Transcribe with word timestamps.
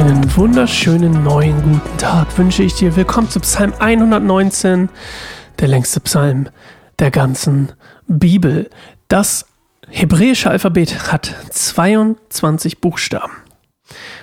Einen 0.00 0.34
wunderschönen 0.34 1.24
neuen 1.24 1.60
guten 1.60 1.98
Tag 1.98 2.38
wünsche 2.38 2.62
ich 2.62 2.72
dir. 2.72 2.96
Willkommen 2.96 3.28
zu 3.28 3.38
Psalm 3.40 3.74
119, 3.78 4.88
der 5.58 5.68
längste 5.68 6.00
Psalm 6.00 6.48
der 6.98 7.10
ganzen 7.10 7.72
Bibel. 8.08 8.70
Das 9.08 9.44
hebräische 9.90 10.48
Alphabet 10.48 11.12
hat 11.12 11.34
22 11.50 12.80
Buchstaben. 12.80 13.30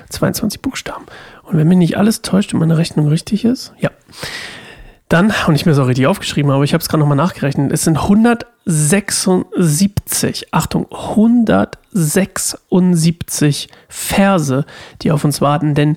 22 0.10 0.64
Buchstaben. 0.64 1.06
Und 1.44 1.60
wenn 1.60 1.68
mir 1.68 1.76
nicht 1.76 1.96
alles 1.96 2.24
täuscht 2.24 2.56
und 2.56 2.60
meine 2.60 2.80
Rechnung 2.80 3.08
richtig 3.08 3.46
ist, 3.46 3.72
ja, 3.78 3.92
dann, 5.10 5.34
und 5.48 5.56
ich 5.56 5.66
mir 5.66 5.74
so 5.74 5.84
richtig 5.84 6.08
aufgeschrieben 6.08 6.52
habe, 6.52 6.66
ich 6.66 6.74
habe 6.74 6.82
es 6.82 6.90
gerade 6.90 7.00
nochmal 7.00 7.16
nachgerechnet, 7.16 7.72
es 7.72 7.84
sind 7.84 7.96
176, 7.98 10.54
Achtung, 10.54 10.86
176 10.92 13.70
Verse, 13.88 14.66
die 15.02 15.12
auf 15.12 15.24
uns 15.24 15.40
warten, 15.40 15.76
denn 15.76 15.96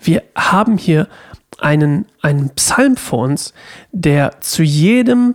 wir 0.00 0.22
haben 0.36 0.78
hier 0.78 1.08
einen, 1.58 2.06
einen 2.20 2.50
Psalm 2.50 2.96
vor 2.96 3.24
uns, 3.24 3.52
der 3.90 4.40
zu 4.40 4.62
jedem, 4.62 5.34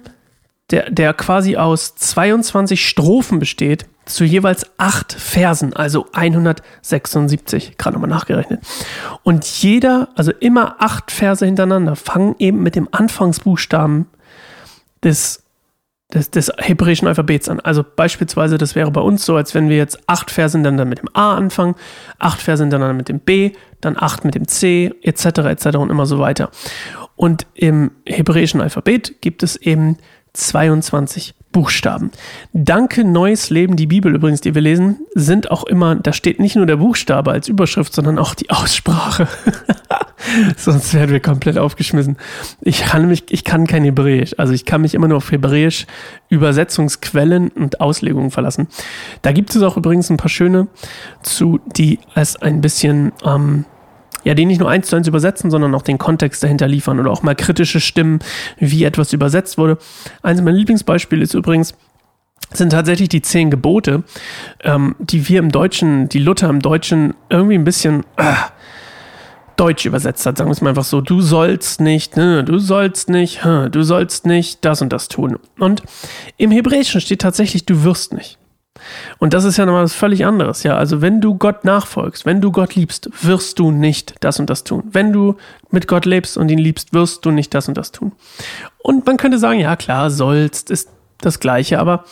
der, 0.71 0.89
der 0.89 1.13
quasi 1.13 1.57
aus 1.57 1.95
22 1.95 2.87
Strophen 2.87 3.39
besteht, 3.39 3.87
zu 4.07 4.23
jeweils 4.23 4.65
acht 4.77 5.13
Versen, 5.13 5.73
also 5.73 6.07
176, 6.13 7.77
gerade 7.77 7.95
nochmal 7.95 8.09
nachgerechnet. 8.09 8.61
Und 9.23 9.45
jeder, 9.45 10.09
also 10.15 10.31
immer 10.39 10.77
acht 10.79 11.11
Verse 11.11 11.45
hintereinander, 11.45 11.95
fangen 11.95 12.35
eben 12.39 12.63
mit 12.63 12.75
dem 12.75 12.87
Anfangsbuchstaben 12.91 14.07
des, 15.03 15.43
des, 16.13 16.31
des 16.31 16.51
hebräischen 16.57 17.07
Alphabets 17.07 17.49
an. 17.49 17.59
Also 17.59 17.83
beispielsweise, 17.83 18.57
das 18.57 18.75
wäre 18.75 18.91
bei 18.91 19.01
uns 19.01 19.25
so, 19.25 19.35
als 19.35 19.53
wenn 19.53 19.69
wir 19.69 19.77
jetzt 19.77 19.99
acht 20.07 20.31
Verse 20.31 20.57
hintereinander 20.57 20.85
mit 20.85 20.99
dem 20.99 21.09
A 21.13 21.35
anfangen, 21.35 21.75
acht 22.19 22.41
Verse 22.41 22.63
hintereinander 22.63 22.95
mit 22.95 23.09
dem 23.09 23.19
B, 23.19 23.51
dann 23.81 23.97
acht 23.97 24.25
mit 24.25 24.35
dem 24.35 24.47
C, 24.47 24.93
etc., 25.01 25.25
etc. 25.25 25.77
und 25.77 25.89
immer 25.89 26.05
so 26.05 26.19
weiter. 26.19 26.49
Und 27.15 27.45
im 27.55 27.91
hebräischen 28.05 28.61
Alphabet 28.61 29.21
gibt 29.21 29.43
es 29.43 29.55
eben 29.55 29.97
22 30.33 31.33
Buchstaben. 31.51 32.11
Danke, 32.53 33.03
neues 33.03 33.49
Leben, 33.49 33.75
die 33.75 33.87
Bibel 33.87 34.13
übrigens, 34.13 34.41
die 34.41 34.53
wir 34.53 34.61
lesen, 34.61 34.99
sind 35.15 35.49
auch 35.49 35.63
immer, 35.63 35.95
da 35.95 36.13
steht 36.13 36.39
nicht 36.39 36.55
nur 36.55 36.65
der 36.65 36.77
Buchstabe 36.77 37.31
als 37.31 37.47
Überschrift, 37.47 37.93
sondern 37.93 38.19
auch 38.19 38.35
die 38.35 38.49
Aussprache. 38.49 39.27
Sonst 40.57 40.93
werden 40.93 41.11
wir 41.11 41.19
komplett 41.19 41.57
aufgeschmissen. 41.57 42.17
Ich 42.61 42.81
kann 42.81 43.07
mich, 43.07 43.25
ich 43.29 43.43
kann 43.43 43.65
kein 43.65 43.83
Hebräisch. 43.83 44.37
Also 44.37 44.53
ich 44.53 44.65
kann 44.65 44.81
mich 44.81 44.93
immer 44.93 45.07
nur 45.07 45.17
auf 45.17 45.31
Hebräisch 45.31 45.85
Übersetzungsquellen 46.29 47.49
und 47.49 47.79
Auslegungen 47.81 48.31
verlassen. 48.31 48.67
Da 49.21 49.31
gibt 49.31 49.55
es 49.55 49.61
auch 49.61 49.77
übrigens 49.77 50.09
ein 50.09 50.17
paar 50.17 50.29
schöne 50.29 50.67
zu, 51.21 51.59
die 51.75 51.99
es 52.15 52.35
ein 52.35 52.61
bisschen, 52.61 53.13
ähm, 53.23 53.65
ja, 54.27 54.33
die 54.33 54.45
nicht 54.45 54.59
nur 54.59 54.69
eins 54.69 54.87
zu 54.87 54.97
eins 54.97 55.07
übersetzen, 55.07 55.49
sondern 55.49 55.73
auch 55.73 55.83
den 55.83 55.97
Kontext 55.97 56.43
dahinter 56.43 56.67
liefern 56.67 56.99
oder 56.99 57.11
auch 57.11 57.23
mal 57.23 57.33
kritische 57.33 57.79
Stimmen, 57.79 58.19
wie 58.57 58.83
etwas 58.83 59.13
übersetzt 59.13 59.57
wurde. 59.57 59.77
Eines 60.21 60.41
meiner 60.41 60.57
Lieblingsbeispiele 60.57 61.23
ist 61.23 61.33
übrigens, 61.33 61.73
sind 62.51 62.71
tatsächlich 62.71 63.07
die 63.07 63.21
zehn 63.21 63.49
Gebote, 63.49 64.03
ähm, 64.65 64.97
die 64.99 65.29
wir 65.29 65.39
im 65.39 65.49
Deutschen, 65.49 66.09
die 66.09 66.19
Luther 66.19 66.49
im 66.49 66.61
Deutschen 66.61 67.13
irgendwie 67.29 67.55
ein 67.55 67.63
bisschen 67.63 68.03
äh, 68.17 68.33
Deutsch 69.55 69.85
übersetzt 69.85 70.25
hat. 70.25 70.37
Sagen 70.37 70.49
wir 70.49 70.51
es 70.51 70.59
mal 70.59 70.71
einfach 70.71 70.83
so, 70.83 70.99
du 70.99 71.21
sollst 71.21 71.79
nicht, 71.79 72.17
ne, 72.17 72.43
du 72.43 72.59
sollst 72.59 73.07
nicht, 73.09 73.45
du 73.45 73.81
sollst 73.81 74.25
nicht 74.25 74.65
das 74.65 74.81
und 74.81 74.91
das 74.91 75.07
tun. 75.07 75.39
Und 75.57 75.83
im 76.35 76.51
Hebräischen 76.51 76.99
steht 76.99 77.21
tatsächlich, 77.21 77.65
du 77.65 77.85
wirst 77.85 78.13
nicht. 78.13 78.37
Und 79.17 79.33
das 79.33 79.43
ist 79.43 79.57
ja 79.57 79.65
nochmal 79.65 79.83
was 79.83 79.93
völlig 79.93 80.25
anderes. 80.25 80.63
Ja, 80.63 80.77
also 80.77 81.01
wenn 81.01 81.21
du 81.21 81.35
Gott 81.35 81.65
nachfolgst, 81.65 82.25
wenn 82.25 82.41
du 82.41 82.51
Gott 82.51 82.75
liebst, 82.75 83.09
wirst 83.21 83.59
du 83.59 83.71
nicht 83.71 84.15
das 84.21 84.39
und 84.39 84.49
das 84.49 84.63
tun. 84.63 84.83
Wenn 84.91 85.11
du 85.13 85.37
mit 85.71 85.87
Gott 85.87 86.05
lebst 86.05 86.37
und 86.37 86.49
ihn 86.49 86.59
liebst, 86.59 86.93
wirst 86.93 87.25
du 87.25 87.31
nicht 87.31 87.53
das 87.53 87.67
und 87.67 87.77
das 87.77 87.91
tun. 87.91 88.11
Und 88.77 89.05
man 89.05 89.17
könnte 89.17 89.39
sagen, 89.39 89.59
ja 89.59 89.75
klar, 89.75 90.09
sollst 90.09 90.69
ist 90.71 90.89
das 91.19 91.39
Gleiche, 91.39 91.79
aber 91.79 92.05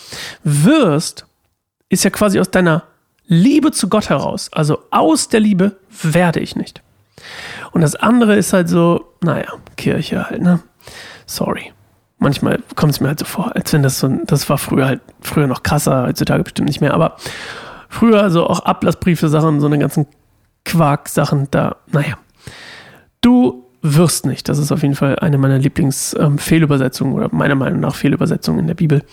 wirst 0.44 1.26
ist 1.90 2.04
ja 2.04 2.10
quasi 2.10 2.40
aus 2.40 2.50
deiner 2.50 2.84
Liebe 3.28 3.72
zu 3.72 3.90
Gott 3.90 4.10
heraus. 4.10 4.50
Also 4.52 4.80
aus 4.92 5.30
der 5.30 5.40
Liebe 5.40 5.78
werde 6.02 6.40
ich 6.40 6.56
nicht. 6.56 6.82
Und 7.72 7.82
das 7.82 7.96
andere 7.96 8.36
ist 8.36 8.54
halt 8.54 8.70
so, 8.70 9.14
naja, 9.22 9.52
Kirche 9.76 10.30
halt, 10.30 10.42
ne? 10.42 10.60
Sorry 11.26 11.75
manchmal 12.18 12.60
kommt 12.76 12.94
es 12.94 13.02
mir 13.02 13.10
halt 13.10 13.20
so 13.20 13.26
vor, 13.26 13.56
als 13.56 13.74
wenn 13.74 13.84
das 13.84 14.00
so, 14.00 14.08
das 14.26 14.50
war 14.50 14.58
früher 14.58 14.86
halt, 14.86 15.02
früher 15.22 15.48
noch 15.48 15.64
krasser, 15.64 16.04
heutzutage 16.04 16.44
bestimmt 16.44 16.68
nicht 16.68 16.82
mehr, 16.82 16.94
aber 16.94 17.18
früher 17.90 18.22
also 18.22 18.48
auch 18.48 18.62
Ablassbriefe, 18.62 19.30
Sachen, 19.30 19.60
so 19.60 19.68
eine 19.68 19.80
ganzen 19.80 20.08
Quark-Sachen, 20.64 21.50
da, 21.52 21.78
naja. 21.92 22.18
Du 23.22 23.66
wirst 23.82 24.26
nicht, 24.26 24.50
das 24.50 24.58
ist 24.58 24.72
auf 24.72 24.82
jeden 24.82 24.96
Fall 24.96 25.20
eine 25.20 25.38
meiner 25.38 25.60
Lieblings-Fehlübersetzungen 25.60 27.14
ähm, 27.14 27.20
oder 27.20 27.30
meiner 27.32 27.56
Meinung 27.56 27.80
nach 27.80 27.96
Fehlübersetzungen 27.96 28.62
in 28.62 28.68
der 28.68 28.74
Bibel 28.74 29.04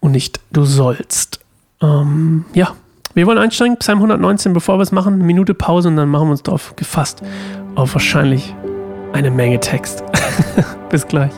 und 0.00 0.12
nicht 0.12 0.40
du 0.52 0.64
sollst. 0.64 1.40
Ähm, 1.82 2.44
ja, 2.54 2.74
wir 3.14 3.26
wollen 3.26 3.38
einsteigen, 3.38 3.76
Psalm 3.78 3.98
119, 3.98 4.52
bevor 4.52 4.78
wir 4.78 4.82
es 4.82 4.92
machen, 4.92 5.14
eine 5.14 5.24
Minute 5.24 5.54
Pause 5.54 5.88
und 5.88 5.96
dann 5.96 6.08
machen 6.08 6.28
wir 6.28 6.32
uns 6.32 6.42
drauf 6.42 6.74
gefasst 6.76 7.22
auf 7.74 7.94
wahrscheinlich 7.94 8.54
eine 9.12 9.30
Menge 9.30 9.58
Text. 9.60 10.04
Bis 10.90 11.06
gleich. 11.06 11.32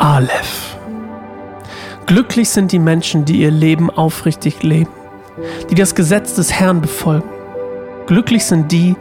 Aleph. 0.00 0.78
Glücklich 2.06 2.48
sind 2.48 2.72
die 2.72 2.78
Menschen, 2.78 3.26
die 3.26 3.42
ihr 3.42 3.50
Leben 3.50 3.90
aufrichtig 3.90 4.62
leben, 4.62 4.88
die 5.68 5.74
das 5.74 5.94
Gesetz 5.94 6.34
des 6.36 6.50
Herrn 6.50 6.80
befolgen. 6.80 7.28
Glücklich 8.06 8.46
sind 8.46 8.72
die, 8.72 8.96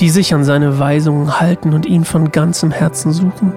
die 0.00 0.10
sich 0.10 0.34
an 0.34 0.42
seine 0.42 0.80
Weisungen 0.80 1.38
halten 1.38 1.72
und 1.72 1.86
ihn 1.86 2.04
von 2.04 2.32
ganzem 2.32 2.72
Herzen 2.72 3.12
suchen. 3.12 3.52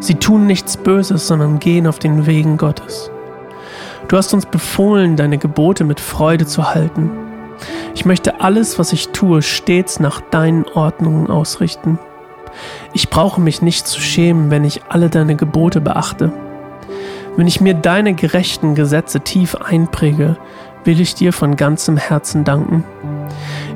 Sie 0.00 0.14
tun 0.14 0.46
nichts 0.46 0.78
Böses, 0.78 1.26
sondern 1.26 1.58
gehen 1.58 1.86
auf 1.86 1.98
den 1.98 2.24
Wegen 2.24 2.56
Gottes. 2.56 3.10
Du 4.08 4.16
hast 4.16 4.32
uns 4.32 4.46
befohlen, 4.46 5.16
deine 5.16 5.36
Gebote 5.36 5.84
mit 5.84 6.00
Freude 6.00 6.46
zu 6.46 6.74
halten. 6.74 7.10
Ich 7.94 8.06
möchte 8.06 8.40
alles, 8.40 8.78
was 8.78 8.94
ich 8.94 9.10
tue, 9.10 9.42
stets 9.42 10.00
nach 10.00 10.22
deinen 10.22 10.64
Ordnungen 10.64 11.28
ausrichten. 11.28 11.98
Ich 12.92 13.10
brauche 13.10 13.40
mich 13.40 13.62
nicht 13.62 13.86
zu 13.86 14.00
schämen, 14.00 14.50
wenn 14.50 14.64
ich 14.64 14.82
alle 14.88 15.08
deine 15.08 15.36
Gebote 15.36 15.80
beachte. 15.80 16.32
Wenn 17.36 17.46
ich 17.46 17.60
mir 17.60 17.74
deine 17.74 18.14
gerechten 18.14 18.74
Gesetze 18.74 19.20
tief 19.20 19.54
einpräge, 19.54 20.36
will 20.84 21.00
ich 21.00 21.14
dir 21.14 21.32
von 21.32 21.56
ganzem 21.56 21.96
Herzen 21.96 22.44
danken. 22.44 22.84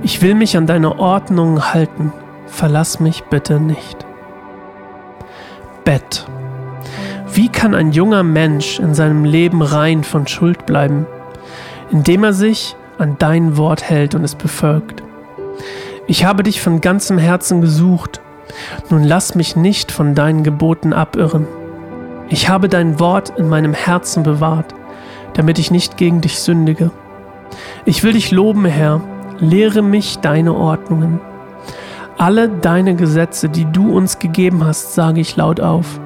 Ich 0.02 0.20
will 0.22 0.34
mich 0.34 0.56
an 0.56 0.66
deine 0.66 0.98
Ordnungen 0.98 1.72
halten. 1.72 2.12
Verlass 2.46 3.00
mich 3.00 3.24
bitte 3.24 3.60
nicht. 3.60 4.04
Bett. 5.84 6.26
Wie 7.32 7.48
kann 7.48 7.74
ein 7.74 7.92
junger 7.92 8.22
Mensch 8.22 8.78
in 8.78 8.94
seinem 8.94 9.24
Leben 9.24 9.62
rein 9.62 10.04
von 10.04 10.26
Schuld 10.26 10.66
bleiben? 10.66 11.06
Indem 11.90 12.24
er 12.24 12.32
sich 12.32 12.76
an 12.98 13.16
dein 13.18 13.56
Wort 13.56 13.84
hält 13.84 14.14
und 14.14 14.24
es 14.24 14.34
befolgt. 14.34 15.02
Ich 16.06 16.24
habe 16.24 16.42
dich 16.42 16.60
von 16.60 16.80
ganzem 16.80 17.18
Herzen 17.18 17.60
gesucht 17.60 18.20
nun 18.90 19.04
lass 19.04 19.34
mich 19.34 19.56
nicht 19.56 19.92
von 19.92 20.14
deinen 20.14 20.42
Geboten 20.42 20.92
abirren. 20.92 21.46
Ich 22.28 22.48
habe 22.48 22.68
dein 22.68 22.98
Wort 22.98 23.32
in 23.38 23.48
meinem 23.48 23.74
Herzen 23.74 24.22
bewahrt, 24.22 24.74
damit 25.34 25.58
ich 25.58 25.70
nicht 25.70 25.96
gegen 25.96 26.20
dich 26.20 26.38
sündige. 26.38 26.90
Ich 27.84 28.02
will 28.02 28.12
dich 28.12 28.30
loben, 28.30 28.64
Herr, 28.64 29.00
lehre 29.38 29.82
mich 29.82 30.18
deine 30.18 30.54
Ordnungen. 30.54 31.20
Alle 32.18 32.48
deine 32.48 32.96
Gesetze, 32.96 33.48
die 33.48 33.66
du 33.70 33.94
uns 33.94 34.18
gegeben 34.18 34.64
hast, 34.64 34.94
sage 34.94 35.20
ich 35.20 35.36
laut 35.36 35.60
auf. 35.60 36.00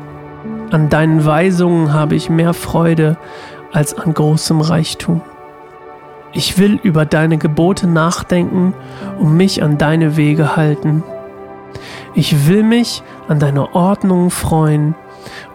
An 0.70 0.88
deinen 0.88 1.24
Weisungen 1.24 1.92
habe 1.92 2.16
ich 2.16 2.28
mehr 2.30 2.52
Freude 2.52 3.16
als 3.72 3.94
an 3.94 4.12
großem 4.12 4.60
Reichtum. 4.60 5.22
Ich 6.32 6.58
will 6.58 6.78
über 6.82 7.06
deine 7.06 7.38
Gebote 7.38 7.86
nachdenken 7.86 8.74
und 9.18 9.36
mich 9.36 9.62
an 9.62 9.78
deine 9.78 10.16
Wege 10.16 10.56
halten. 10.56 11.02
Ich 12.14 12.48
will 12.48 12.62
mich 12.64 13.02
an 13.28 13.38
deine 13.38 13.74
Ordnung 13.74 14.30
freuen 14.30 14.94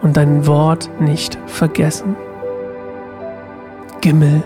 und 0.00 0.16
dein 0.16 0.46
Wort 0.46 0.88
nicht 1.00 1.38
vergessen. 1.46 2.16
Gimmel, 4.00 4.42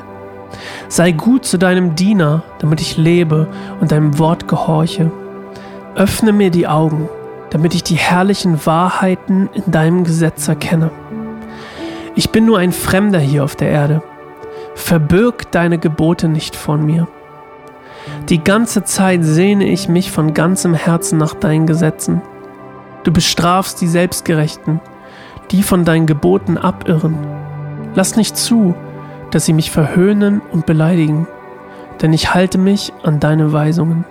sei 0.89 1.13
gut 1.13 1.45
zu 1.45 1.57
deinem 1.57 1.95
Diener, 1.95 2.43
damit 2.59 2.81
ich 2.81 2.97
lebe 2.97 3.47
und 3.81 3.93
deinem 3.93 4.19
Wort 4.19 4.49
gehorche. 4.49 5.11
Öffne 5.95 6.33
mir 6.33 6.51
die 6.51 6.67
Augen, 6.67 7.09
damit 7.51 7.75
ich 7.75 7.85
die 7.85 7.97
herrlichen 7.97 8.65
Wahrheiten 8.67 9.49
in 9.53 9.71
deinem 9.71 10.05
Gesetz 10.05 10.49
erkenne. 10.49 10.91
Ich 12.17 12.31
bin 12.31 12.45
nur 12.45 12.59
ein 12.59 12.73
Fremder 12.73 13.21
hier 13.21 13.45
auf 13.45 13.55
der 13.55 13.71
Erde. 13.71 14.03
Verbirg 14.75 15.51
deine 15.53 15.79
Gebote 15.79 16.29
nicht 16.29 16.57
von 16.57 16.85
mir. 16.85 17.07
Die 18.29 18.43
ganze 18.43 18.85
Zeit 18.85 19.25
sehne 19.25 19.65
ich 19.65 19.89
mich 19.89 20.11
von 20.11 20.35
ganzem 20.35 20.75
Herzen 20.75 21.19
nach 21.19 21.35
deinen 21.35 21.67
Gesetzen. 21.67 22.23
Du 23.05 23.13
bestrafst 23.13 23.81
die 23.81 23.89
Selbstgerechten, 23.89 24.81
die 25.51 25.63
von 25.63 25.85
deinen 25.85 26.07
Geboten 26.07 26.59
abirren. 26.59 27.17
Lass 27.95 28.17
nicht 28.17 28.37
zu, 28.37 28.75
dass 29.31 29.47
sie 29.47 29.53
mich 29.53 29.71
verhöhnen 29.71 30.41
und 30.53 30.67
beleidigen, 30.67 31.27
denn 32.03 32.13
ich 32.13 32.35
halte 32.35 32.59
mich 32.59 32.93
an 33.03 33.21
deine 33.21 33.53
Weisungen. 33.53 34.05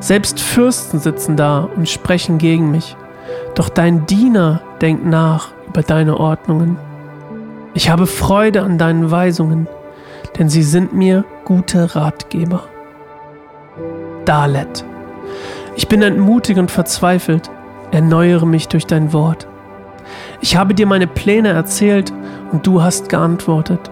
Selbst 0.00 0.40
Fürsten 0.40 0.98
sitzen 0.98 1.36
da 1.36 1.68
und 1.76 1.88
sprechen 1.88 2.38
gegen 2.38 2.70
mich, 2.70 2.96
doch 3.54 3.68
dein 3.68 4.06
Diener 4.06 4.60
denkt 4.80 5.04
nach 5.04 5.48
über 5.68 5.82
deine 5.82 6.18
Ordnungen. 6.18 6.76
Ich 7.72 7.90
habe 7.90 8.06
Freude 8.06 8.62
an 8.62 8.78
deinen 8.78 9.10
Weisungen, 9.10 9.66
denn 10.38 10.48
sie 10.48 10.62
sind 10.62 10.92
mir 10.92 11.24
gute 11.44 11.94
Ratgeber. 11.94 12.64
Dalet. 14.24 14.84
Ich 15.76 15.88
bin 15.88 16.02
entmutigt 16.02 16.58
und 16.58 16.70
verzweifelt. 16.70 17.50
Erneuere 17.90 18.46
mich 18.46 18.68
durch 18.68 18.86
dein 18.86 19.12
Wort. 19.12 19.46
Ich 20.40 20.56
habe 20.56 20.74
dir 20.74 20.86
meine 20.86 21.06
Pläne 21.06 21.50
erzählt 21.50 22.12
und 22.52 22.66
du 22.66 22.82
hast 22.82 23.08
geantwortet. 23.08 23.90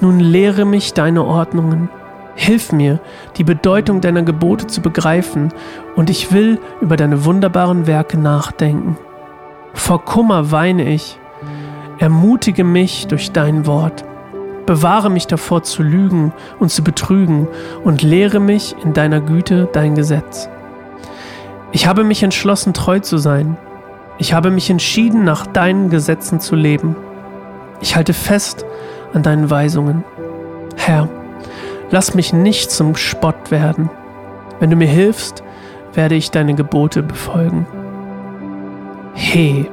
Nun 0.00 0.18
lehre 0.18 0.64
mich 0.64 0.94
deine 0.94 1.24
Ordnungen. 1.24 1.88
Hilf 2.34 2.72
mir, 2.72 3.00
die 3.36 3.44
Bedeutung 3.44 4.00
deiner 4.00 4.22
Gebote 4.22 4.66
zu 4.66 4.80
begreifen, 4.80 5.52
und 5.96 6.08
ich 6.08 6.32
will 6.32 6.58
über 6.80 6.96
deine 6.96 7.24
wunderbaren 7.24 7.86
Werke 7.86 8.18
nachdenken. 8.18 8.96
Vor 9.74 10.04
Kummer 10.04 10.50
weine 10.50 10.88
ich. 10.88 11.18
Ermutige 11.98 12.64
mich 12.64 13.08
durch 13.08 13.32
dein 13.32 13.66
Wort. 13.66 14.04
Bewahre 14.70 15.10
mich 15.10 15.26
davor 15.26 15.64
zu 15.64 15.82
lügen 15.82 16.32
und 16.60 16.70
zu 16.70 16.84
betrügen 16.84 17.48
und 17.82 18.02
lehre 18.02 18.38
mich 18.38 18.76
in 18.84 18.92
deiner 18.92 19.20
Güte 19.20 19.68
dein 19.72 19.96
Gesetz. 19.96 20.48
Ich 21.72 21.88
habe 21.88 22.04
mich 22.04 22.22
entschlossen, 22.22 22.72
treu 22.72 23.00
zu 23.00 23.18
sein. 23.18 23.56
Ich 24.18 24.32
habe 24.32 24.52
mich 24.52 24.70
entschieden, 24.70 25.24
nach 25.24 25.44
deinen 25.44 25.90
Gesetzen 25.90 26.38
zu 26.38 26.54
leben. 26.54 26.94
Ich 27.80 27.96
halte 27.96 28.12
fest 28.12 28.64
an 29.12 29.24
deinen 29.24 29.50
Weisungen. 29.50 30.04
Herr, 30.76 31.08
lass 31.90 32.14
mich 32.14 32.32
nicht 32.32 32.70
zum 32.70 32.94
Spott 32.94 33.50
werden. 33.50 33.90
Wenn 34.60 34.70
du 34.70 34.76
mir 34.76 34.86
hilfst, 34.86 35.42
werde 35.94 36.14
ich 36.14 36.30
deine 36.30 36.54
Gebote 36.54 37.02
befolgen. 37.02 37.66
He, 39.14 39.68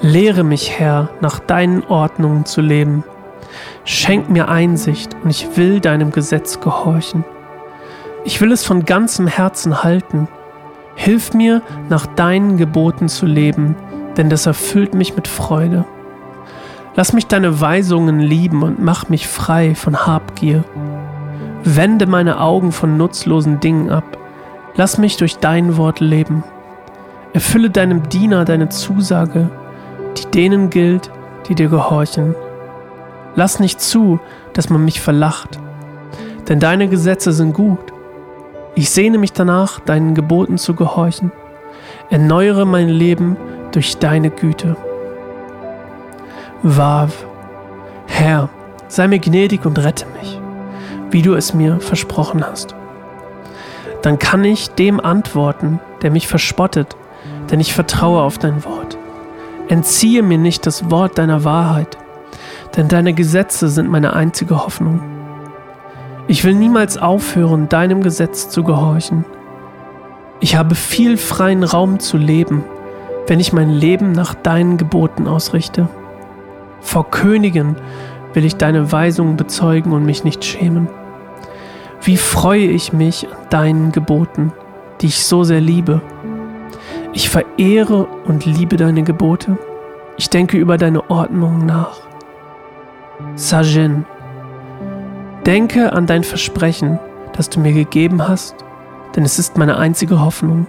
lehre 0.00 0.42
mich, 0.42 0.80
Herr, 0.80 1.10
nach 1.20 1.38
deinen 1.38 1.84
Ordnungen 1.84 2.44
zu 2.44 2.60
leben. 2.60 3.04
Schenk 3.84 4.30
mir 4.30 4.48
Einsicht 4.48 5.14
und 5.22 5.30
ich 5.30 5.56
will 5.56 5.80
deinem 5.80 6.10
Gesetz 6.10 6.60
gehorchen. 6.60 7.24
Ich 8.24 8.40
will 8.40 8.50
es 8.50 8.64
von 8.64 8.86
ganzem 8.86 9.26
Herzen 9.26 9.82
halten. 9.82 10.26
Hilf 10.96 11.34
mir, 11.34 11.60
nach 11.90 12.06
deinen 12.06 12.56
Geboten 12.56 13.08
zu 13.08 13.26
leben, 13.26 13.76
denn 14.16 14.30
das 14.30 14.46
erfüllt 14.46 14.94
mich 14.94 15.16
mit 15.16 15.28
Freude. 15.28 15.84
Lass 16.96 17.12
mich 17.12 17.26
deine 17.26 17.60
Weisungen 17.60 18.20
lieben 18.20 18.62
und 18.62 18.82
mach 18.82 19.10
mich 19.10 19.28
frei 19.28 19.74
von 19.74 20.06
Habgier. 20.06 20.64
Wende 21.64 22.06
meine 22.06 22.40
Augen 22.40 22.72
von 22.72 22.96
nutzlosen 22.96 23.60
Dingen 23.60 23.90
ab. 23.90 24.16
Lass 24.76 24.96
mich 24.96 25.18
durch 25.18 25.36
dein 25.38 25.76
Wort 25.76 26.00
leben. 26.00 26.42
Erfülle 27.34 27.68
deinem 27.68 28.08
Diener 28.08 28.44
deine 28.44 28.70
Zusage, 28.70 29.50
die 30.16 30.30
denen 30.30 30.70
gilt, 30.70 31.10
die 31.48 31.54
dir 31.54 31.68
gehorchen. 31.68 32.34
Lass 33.36 33.60
nicht 33.60 33.80
zu, 33.80 34.20
dass 34.52 34.70
man 34.70 34.84
mich 34.84 35.00
verlacht, 35.00 35.58
denn 36.48 36.60
deine 36.60 36.88
Gesetze 36.88 37.32
sind 37.32 37.52
gut. 37.52 37.92
Ich 38.76 38.90
sehne 38.90 39.18
mich 39.18 39.32
danach, 39.32 39.80
deinen 39.80 40.14
Geboten 40.14 40.58
zu 40.58 40.74
gehorchen. 40.74 41.32
Erneuere 42.10 42.64
mein 42.64 42.88
Leben 42.88 43.36
durch 43.72 43.98
deine 43.98 44.30
Güte. 44.30 44.76
Wav, 46.62 47.26
Herr, 48.06 48.48
sei 48.88 49.08
mir 49.08 49.18
gnädig 49.18 49.64
und 49.66 49.78
rette 49.78 50.06
mich, 50.20 50.40
wie 51.10 51.22
du 51.22 51.34
es 51.34 51.54
mir 51.54 51.80
versprochen 51.80 52.44
hast. 52.44 52.74
Dann 54.02 54.18
kann 54.18 54.44
ich 54.44 54.70
dem 54.70 55.00
antworten, 55.00 55.80
der 56.02 56.10
mich 56.10 56.28
verspottet, 56.28 56.96
denn 57.50 57.60
ich 57.60 57.74
vertraue 57.74 58.22
auf 58.22 58.38
dein 58.38 58.64
Wort. 58.64 58.98
Entziehe 59.68 60.22
mir 60.22 60.38
nicht 60.38 60.66
das 60.66 60.90
Wort 60.90 61.16
deiner 61.16 61.44
Wahrheit, 61.44 61.96
denn 62.76 62.88
deine 62.88 63.12
Gesetze 63.12 63.68
sind 63.68 63.88
meine 63.88 64.14
einzige 64.14 64.64
Hoffnung. 64.64 65.02
Ich 66.26 66.44
will 66.44 66.54
niemals 66.54 66.96
aufhören, 66.96 67.68
deinem 67.68 68.02
Gesetz 68.02 68.48
zu 68.48 68.64
gehorchen. 68.64 69.24
Ich 70.40 70.56
habe 70.56 70.74
viel 70.74 71.16
freien 71.16 71.62
Raum 71.62 72.00
zu 72.00 72.16
leben, 72.16 72.64
wenn 73.26 73.40
ich 73.40 73.52
mein 73.52 73.70
Leben 73.70 74.12
nach 74.12 74.34
deinen 74.34 74.76
Geboten 74.76 75.26
ausrichte. 75.26 75.88
Vor 76.80 77.10
Königen 77.10 77.76
will 78.34 78.44
ich 78.44 78.56
deine 78.56 78.90
Weisungen 78.90 79.36
bezeugen 79.36 79.92
und 79.92 80.04
mich 80.04 80.24
nicht 80.24 80.44
schämen. 80.44 80.88
Wie 82.02 82.16
freue 82.16 82.66
ich 82.66 82.92
mich 82.92 83.26
an 83.28 83.48
deinen 83.50 83.92
Geboten, 83.92 84.52
die 85.00 85.06
ich 85.06 85.24
so 85.24 85.44
sehr 85.44 85.60
liebe. 85.60 86.02
Ich 87.12 87.30
verehre 87.30 88.06
und 88.26 88.44
liebe 88.44 88.76
deine 88.76 89.02
Gebote. 89.02 89.56
Ich 90.16 90.30
denke 90.30 90.56
über 90.56 90.76
deine 90.76 91.08
Ordnung 91.10 91.64
nach. 91.64 92.03
Sajin, 93.36 94.04
denke 95.46 95.92
an 95.92 96.06
dein 96.06 96.24
Versprechen, 96.24 96.98
das 97.36 97.48
du 97.48 97.60
mir 97.60 97.72
gegeben 97.72 98.26
hast, 98.26 98.56
denn 99.14 99.24
es 99.24 99.38
ist 99.38 99.56
meine 99.56 99.76
einzige 99.76 100.20
Hoffnung. 100.20 100.66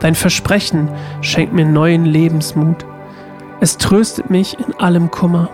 Dein 0.00 0.14
Versprechen 0.14 0.88
schenkt 1.20 1.52
mir 1.52 1.64
neuen 1.64 2.04
Lebensmut. 2.04 2.84
Es 3.60 3.78
tröstet 3.78 4.30
mich 4.30 4.58
in 4.58 4.74
allem 4.74 5.10
Kummer. 5.10 5.50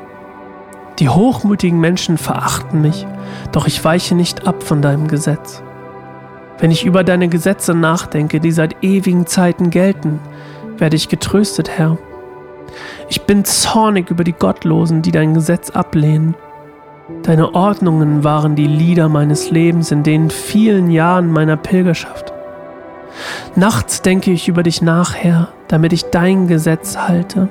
Die 0.99 1.09
hochmütigen 1.09 1.79
Menschen 1.79 2.17
verachten 2.17 2.81
mich, 2.81 3.07
doch 3.53 3.67
ich 3.67 3.85
weiche 3.85 4.15
nicht 4.15 4.47
ab 4.47 4.63
von 4.63 4.81
deinem 4.81 5.09
Gesetz. 5.09 5.63
Wenn 6.59 6.71
ich 6.71 6.87
über 6.87 7.05
deine 7.05 7.29
Gesetze 7.29 7.75
nachdenke, 7.75 8.41
die 8.41 8.51
seit 8.51 8.83
ewigen 8.83 9.27
Zeiten 9.27 9.71
gelten, 9.71 10.19
werde 10.79 10.97
ich 10.97 11.09
getröstet, 11.09 11.69
Herr. 11.69 11.99
Ich 13.09 13.23
bin 13.23 13.45
zornig 13.45 14.11
über 14.11 14.25
die 14.25 14.33
Gottlosen, 14.33 15.03
die 15.03 15.13
dein 15.13 15.35
Gesetz 15.35 15.71
ablehnen. 15.71 16.35
Deine 17.23 17.55
Ordnungen 17.55 18.23
waren 18.23 18.55
die 18.55 18.67
Lieder 18.67 19.09
meines 19.09 19.51
Lebens 19.51 19.91
in 19.91 20.03
den 20.03 20.29
vielen 20.31 20.91
Jahren 20.91 21.33
meiner 21.33 21.57
Pilgerschaft. 21.57 22.33
Nachts 23.57 24.03
denke 24.03 24.31
ich 24.31 24.49
über 24.49 24.63
dich 24.63 24.83
nach, 24.83 25.15
Herr, 25.15 25.49
damit 25.69 25.93
ich 25.93 26.05
dein 26.11 26.49
Gesetz 26.49 26.97
halte. 26.99 27.49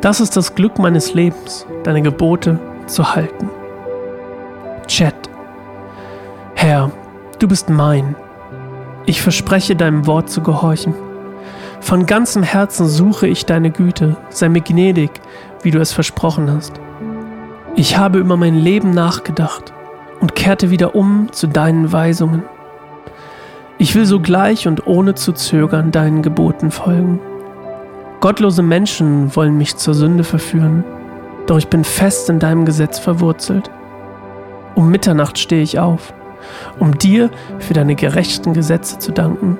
Das 0.00 0.20
ist 0.20 0.36
das 0.36 0.54
Glück 0.54 0.78
meines 0.78 1.14
Lebens, 1.14 1.66
deine 1.84 2.02
Gebote 2.02 2.58
zu 2.86 3.14
halten. 3.14 3.50
Chat. 4.86 5.14
Herr, 6.54 6.90
du 7.38 7.48
bist 7.48 7.68
mein. 7.68 8.16
Ich 9.06 9.20
verspreche 9.20 9.76
deinem 9.76 10.06
Wort 10.06 10.30
zu 10.30 10.42
gehorchen. 10.42 10.94
Von 11.84 12.06
ganzem 12.06 12.42
Herzen 12.42 12.88
suche 12.88 13.26
ich 13.26 13.44
deine 13.44 13.70
Güte, 13.70 14.16
sei 14.30 14.48
mir 14.48 14.62
gnädig, 14.62 15.10
wie 15.62 15.70
du 15.70 15.78
es 15.80 15.92
versprochen 15.92 16.50
hast. 16.50 16.72
Ich 17.76 17.98
habe 17.98 18.20
über 18.20 18.38
mein 18.38 18.54
Leben 18.54 18.92
nachgedacht 18.92 19.74
und 20.18 20.34
kehrte 20.34 20.70
wieder 20.70 20.94
um 20.94 21.28
zu 21.30 21.46
deinen 21.46 21.92
Weisungen. 21.92 22.42
Ich 23.76 23.94
will 23.94 24.06
sogleich 24.06 24.66
und 24.66 24.86
ohne 24.86 25.14
zu 25.14 25.32
zögern 25.32 25.90
deinen 25.90 26.22
Geboten 26.22 26.70
folgen. 26.70 27.20
Gottlose 28.20 28.62
Menschen 28.62 29.36
wollen 29.36 29.58
mich 29.58 29.76
zur 29.76 29.92
Sünde 29.92 30.24
verführen, 30.24 30.84
doch 31.44 31.58
ich 31.58 31.68
bin 31.68 31.84
fest 31.84 32.30
in 32.30 32.38
deinem 32.38 32.64
Gesetz 32.64 32.98
verwurzelt. 32.98 33.70
Um 34.74 34.90
Mitternacht 34.90 35.38
stehe 35.38 35.60
ich 35.62 35.78
auf, 35.78 36.14
um 36.78 36.96
dir 36.96 37.28
für 37.58 37.74
deine 37.74 37.94
gerechten 37.94 38.54
Gesetze 38.54 38.98
zu 38.98 39.12
danken. 39.12 39.58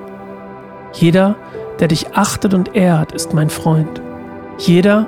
Jeder, 0.93 1.35
der 1.79 1.87
dich 1.87 2.15
achtet 2.15 2.53
und 2.53 2.75
ehrt, 2.75 3.11
ist 3.11 3.33
mein 3.33 3.49
Freund. 3.49 4.01
jeder, 4.57 5.07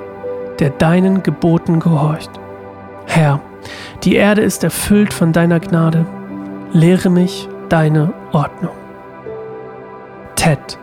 der 0.58 0.70
deinen 0.70 1.22
Geboten 1.22 1.80
gehorcht. 1.80 2.30
Herr, 3.06 3.40
die 4.04 4.16
Erde 4.16 4.42
ist 4.42 4.64
erfüllt 4.64 5.14
von 5.14 5.32
deiner 5.32 5.60
Gnade. 5.60 6.06
Lehre 6.72 7.10
mich 7.10 7.48
deine 7.68 8.12
Ordnung. 8.32 8.74
Ted, 10.36 10.78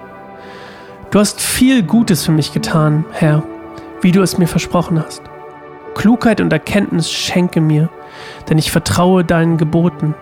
du 1.12 1.20
hast 1.20 1.40
viel 1.42 1.84
Gutes 1.84 2.26
für 2.26 2.32
mich 2.32 2.54
getan, 2.54 3.06
Herr, 3.12 3.44
wie 4.02 4.12
du 4.12 4.22
es 4.22 4.38
mir 4.38 4.48
versprochen 4.48 5.04
hast. 5.04 5.22
Klugheit 5.94 6.42
und 6.42 6.52
Erkenntnis 6.52 7.12
schenke 7.12 7.62
mir, 7.62 7.90
denn 8.50 8.58
ich 8.58 8.72
vertraue 8.72 9.24
deinen 9.24 9.58
Geboten. 9.58 10.14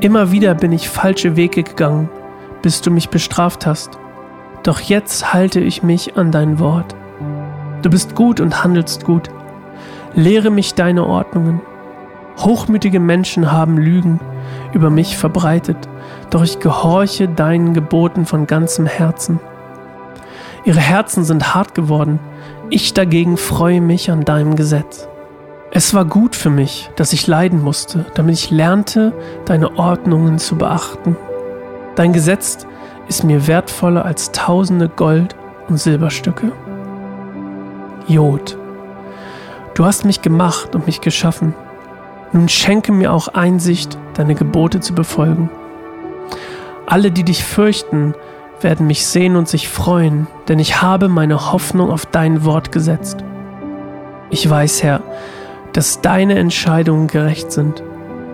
Immer 0.00 0.32
wieder 0.32 0.54
bin 0.54 0.72
ich 0.72 0.88
falsche 0.88 1.36
Wege 1.36 1.62
gegangen, 1.62 2.08
bis 2.62 2.80
du 2.80 2.90
mich 2.90 3.08
bestraft 3.08 3.66
hast. 3.66 3.98
Doch 4.68 4.80
jetzt 4.80 5.32
halte 5.32 5.60
ich 5.60 5.82
mich 5.82 6.18
an 6.18 6.30
dein 6.30 6.58
Wort. 6.58 6.94
Du 7.80 7.88
bist 7.88 8.14
gut 8.14 8.38
und 8.38 8.62
handelst 8.62 9.06
gut. 9.06 9.30
Lehre 10.12 10.50
mich 10.50 10.74
deine 10.74 11.06
Ordnungen. 11.06 11.62
Hochmütige 12.36 13.00
Menschen 13.00 13.50
haben 13.50 13.78
Lügen 13.78 14.20
über 14.74 14.90
mich 14.90 15.16
verbreitet, 15.16 15.78
doch 16.28 16.42
ich 16.42 16.60
gehorche 16.60 17.28
deinen 17.28 17.72
Geboten 17.72 18.26
von 18.26 18.46
ganzem 18.46 18.84
Herzen. 18.84 19.40
Ihre 20.66 20.80
Herzen 20.80 21.24
sind 21.24 21.54
hart 21.54 21.74
geworden, 21.74 22.20
ich 22.68 22.92
dagegen 22.92 23.38
freue 23.38 23.80
mich 23.80 24.10
an 24.10 24.26
deinem 24.26 24.54
Gesetz. 24.54 25.08
Es 25.70 25.94
war 25.94 26.04
gut 26.04 26.36
für 26.36 26.50
mich, 26.50 26.90
dass 26.94 27.14
ich 27.14 27.26
leiden 27.26 27.62
musste, 27.62 28.04
damit 28.16 28.34
ich 28.34 28.50
lernte, 28.50 29.14
deine 29.46 29.78
Ordnungen 29.78 30.38
zu 30.38 30.56
beachten. 30.56 31.16
Dein 31.96 32.12
Gesetz 32.12 32.66
ist 33.08 33.24
mir 33.24 33.46
wertvoller 33.46 34.04
als 34.04 34.32
tausende 34.32 34.88
Gold- 34.88 35.34
und 35.68 35.78
Silberstücke. 35.78 36.52
Jod, 38.06 38.56
du 39.74 39.84
hast 39.84 40.04
mich 40.04 40.22
gemacht 40.22 40.74
und 40.74 40.86
mich 40.86 41.00
geschaffen. 41.00 41.54
Nun 42.32 42.48
schenke 42.48 42.92
mir 42.92 43.12
auch 43.12 43.28
Einsicht, 43.28 43.98
deine 44.14 44.34
Gebote 44.34 44.80
zu 44.80 44.94
befolgen. 44.94 45.50
Alle, 46.86 47.10
die 47.10 47.24
dich 47.24 47.44
fürchten, 47.44 48.14
werden 48.60 48.86
mich 48.86 49.06
sehen 49.06 49.36
und 49.36 49.48
sich 49.48 49.68
freuen, 49.68 50.26
denn 50.48 50.58
ich 50.58 50.82
habe 50.82 51.08
meine 51.08 51.52
Hoffnung 51.52 51.90
auf 51.90 52.06
dein 52.06 52.44
Wort 52.44 52.72
gesetzt. 52.72 53.24
Ich 54.30 54.48
weiß, 54.48 54.82
Herr, 54.82 55.00
dass 55.72 56.00
deine 56.00 56.38
Entscheidungen 56.38 57.06
gerecht 57.06 57.52
sind. 57.52 57.82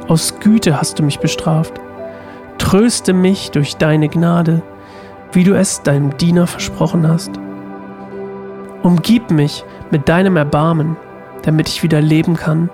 Aus 0.08 0.40
Güte 0.40 0.80
hast 0.80 0.98
du 0.98 1.02
mich 1.02 1.20
bestraft. 1.20 1.80
Tröste 2.58 3.12
mich 3.12 3.50
durch 3.50 3.76
deine 3.76 4.08
Gnade, 4.08 4.62
wie 5.32 5.44
du 5.44 5.54
es 5.54 5.82
deinem 5.82 6.16
Diener 6.16 6.46
versprochen 6.46 7.08
hast. 7.08 7.30
Umgib 8.82 9.30
mich 9.30 9.64
mit 9.90 10.08
deinem 10.08 10.37
Erbarmen, 10.37 10.96
damit 11.42 11.68
ich 11.68 11.82
wieder 11.82 12.00
leben 12.00 12.37
kann, 12.37 12.70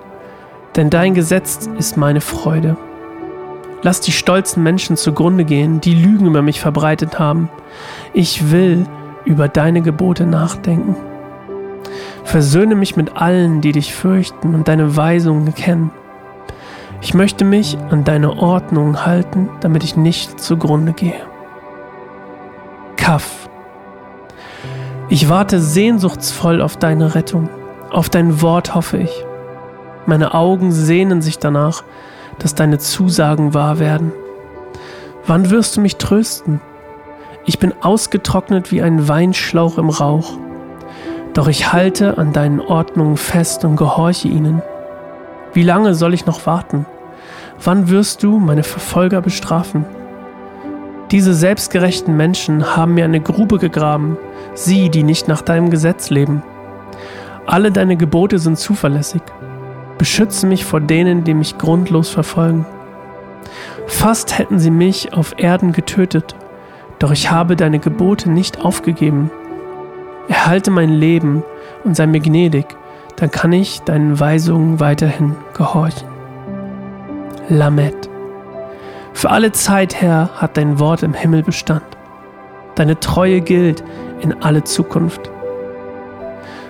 denn 0.75 0.89
dein 0.89 1.13
Gesetz 1.13 1.69
ist 1.77 1.97
meine 1.97 2.21
Freude. 2.21 2.77
Lass 3.83 4.01
die 4.01 4.11
stolzen 4.11 4.61
Menschen 4.61 4.95
zugrunde 4.95 5.43
gehen, 5.43 5.81
die 5.81 5.95
Lügen 5.95 6.27
über 6.27 6.41
mich 6.41 6.59
verbreitet 6.61 7.17
haben. 7.17 7.49
Ich 8.13 8.51
will 8.51 8.85
über 9.25 9.47
deine 9.47 9.81
Gebote 9.81 10.25
nachdenken. 10.25 10.95
Versöhne 12.23 12.75
mich 12.75 12.95
mit 12.95 13.17
allen, 13.17 13.61
die 13.61 13.71
dich 13.71 13.93
fürchten 13.93 14.53
und 14.53 14.67
deine 14.67 14.95
Weisungen 14.95 15.53
kennen. 15.55 15.91
Ich 17.01 17.15
möchte 17.15 17.43
mich 17.43 17.77
an 17.89 18.03
deine 18.03 18.37
Ordnung 18.37 19.05
halten, 19.05 19.49
damit 19.59 19.83
ich 19.83 19.97
nicht 19.97 20.39
zugrunde 20.39 20.93
gehe. 20.93 21.25
Kaff. 22.95 23.49
Ich 25.09 25.27
warte 25.27 25.59
sehnsuchtsvoll 25.59 26.61
auf 26.61 26.77
deine 26.77 27.15
Rettung. 27.15 27.49
Auf 27.89 28.09
dein 28.09 28.41
Wort 28.41 28.75
hoffe 28.75 28.97
ich. 28.97 29.25
Meine 30.05 30.35
Augen 30.35 30.71
sehnen 30.71 31.23
sich 31.23 31.39
danach, 31.39 31.83
dass 32.37 32.55
deine 32.55 32.77
Zusagen 32.77 33.55
wahr 33.55 33.79
werden. 33.79 34.13
Wann 35.25 35.49
wirst 35.49 35.77
du 35.77 35.81
mich 35.81 35.97
trösten? 35.97 36.61
Ich 37.45 37.57
bin 37.57 37.73
ausgetrocknet 37.81 38.71
wie 38.71 38.83
ein 38.83 39.07
Weinschlauch 39.07 39.79
im 39.79 39.89
Rauch. 39.89 40.37
Doch 41.33 41.47
ich 41.47 41.73
halte 41.73 42.19
an 42.19 42.31
deinen 42.31 42.59
Ordnungen 42.59 43.17
fest 43.17 43.65
und 43.65 43.75
gehorche 43.75 44.27
ihnen. 44.27 44.61
Wie 45.53 45.63
lange 45.63 45.95
soll 45.95 46.13
ich 46.13 46.25
noch 46.25 46.45
warten? 46.45 46.85
Wann 47.63 47.89
wirst 47.89 48.23
du 48.23 48.39
meine 48.39 48.63
Verfolger 48.63 49.21
bestrafen? 49.21 49.85
Diese 51.11 51.33
selbstgerechten 51.33 52.15
Menschen 52.15 52.75
haben 52.75 52.93
mir 52.93 53.03
eine 53.03 53.19
Grube 53.19 53.57
gegraben, 53.57 54.17
sie, 54.53 54.89
die 54.89 55.03
nicht 55.03 55.27
nach 55.27 55.41
deinem 55.41 55.69
Gesetz 55.69 56.09
leben. 56.09 56.41
Alle 57.45 57.71
deine 57.71 57.97
Gebote 57.97 58.39
sind 58.39 58.57
zuverlässig. 58.57 59.21
Beschütze 59.97 60.47
mich 60.47 60.63
vor 60.63 60.79
denen, 60.79 61.25
die 61.25 61.33
mich 61.33 61.57
grundlos 61.57 62.09
verfolgen. 62.09 62.65
Fast 63.87 64.39
hätten 64.39 64.57
sie 64.57 64.71
mich 64.71 65.11
auf 65.11 65.33
Erden 65.37 65.73
getötet, 65.73 66.33
doch 66.99 67.11
ich 67.11 67.29
habe 67.29 67.57
deine 67.57 67.79
Gebote 67.79 68.31
nicht 68.31 68.61
aufgegeben. 68.61 69.29
Erhalte 70.29 70.71
mein 70.71 70.91
Leben 70.91 71.43
und 71.83 71.97
sei 71.97 72.07
mir 72.07 72.21
gnädig, 72.21 72.77
dann 73.21 73.29
kann 73.29 73.53
ich 73.53 73.81
deinen 73.81 74.19
Weisungen 74.19 74.79
weiterhin 74.79 75.35
gehorchen. 75.53 76.07
Lamed. 77.49 78.09
Für 79.13 79.29
alle 79.29 79.51
Zeit, 79.51 80.01
Herr, 80.01 80.31
hat 80.37 80.57
dein 80.57 80.79
Wort 80.79 81.03
im 81.03 81.13
Himmel 81.13 81.43
Bestand. 81.43 81.83
Deine 82.73 82.99
Treue 82.99 83.41
gilt 83.41 83.83
in 84.21 84.41
alle 84.41 84.63
Zukunft. 84.63 85.29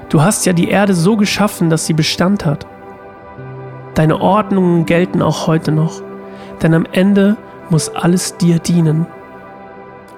Du 0.10 0.24
hast 0.24 0.46
ja 0.46 0.52
die 0.52 0.68
Erde 0.68 0.94
so 0.94 1.16
geschaffen, 1.16 1.70
dass 1.70 1.86
sie 1.86 1.94
Bestand 1.94 2.46
hat. 2.46 2.68
Deine 3.94 4.20
Ordnungen 4.20 4.86
gelten 4.86 5.22
auch 5.22 5.48
heute 5.48 5.72
noch, 5.72 6.02
denn 6.62 6.74
am 6.74 6.86
Ende 6.92 7.38
muss 7.70 7.88
alles 7.96 8.36
dir 8.36 8.60
dienen. 8.60 9.08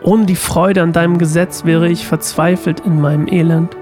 Ohne 0.01 0.25
die 0.25 0.35
Freude 0.35 0.81
an 0.81 0.93
deinem 0.93 1.19
Gesetz 1.19 1.63
wäre 1.63 1.89
ich 1.89 2.07
verzweifelt 2.07 2.79
in 2.79 2.99
meinem 2.99 3.27
Elend. 3.27 3.77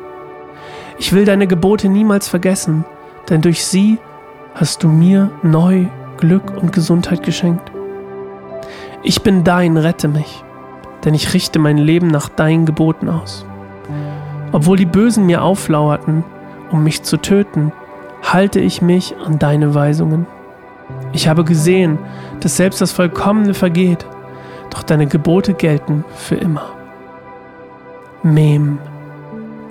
Ich 1.01 1.13
will 1.13 1.25
deine 1.25 1.47
Gebote 1.47 1.89
niemals 1.89 2.27
vergessen, 2.27 2.85
denn 3.27 3.41
durch 3.41 3.65
sie 3.65 3.97
hast 4.53 4.83
du 4.83 4.87
mir 4.87 5.31
neu 5.41 5.87
Glück 6.17 6.55
und 6.61 6.73
Gesundheit 6.73 7.23
geschenkt. 7.23 7.71
Ich 9.01 9.23
bin 9.23 9.43
dein, 9.43 9.77
rette 9.77 10.07
mich, 10.07 10.43
denn 11.03 11.15
ich 11.15 11.33
richte 11.33 11.57
mein 11.57 11.79
Leben 11.79 12.05
nach 12.05 12.29
deinen 12.29 12.67
Geboten 12.67 13.09
aus. 13.09 13.47
Obwohl 14.51 14.77
die 14.77 14.85
Bösen 14.85 15.25
mir 15.25 15.41
auflauerten, 15.41 16.23
um 16.71 16.83
mich 16.83 17.01
zu 17.01 17.17
töten, 17.17 17.71
halte 18.21 18.59
ich 18.59 18.83
mich 18.83 19.15
an 19.25 19.39
deine 19.39 19.73
Weisungen. 19.73 20.27
Ich 21.13 21.27
habe 21.27 21.43
gesehen, 21.43 21.97
dass 22.41 22.57
selbst 22.57 22.79
das 22.79 22.91
Vollkommene 22.91 23.55
vergeht, 23.55 24.05
doch 24.69 24.83
deine 24.83 25.07
Gebote 25.07 25.55
gelten 25.55 26.05
für 26.15 26.35
immer. 26.35 26.73
Mem, 28.21 28.77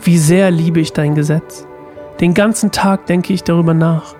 wie 0.02 0.18
sehr 0.18 0.50
liebe 0.50 0.80
ich 0.80 0.92
dein 0.92 1.14
Gesetz. 1.14 1.66
Den 2.20 2.34
ganzen 2.34 2.70
Tag 2.70 3.06
denke 3.06 3.32
ich 3.32 3.44
darüber 3.44 3.74
nach. 3.74 4.14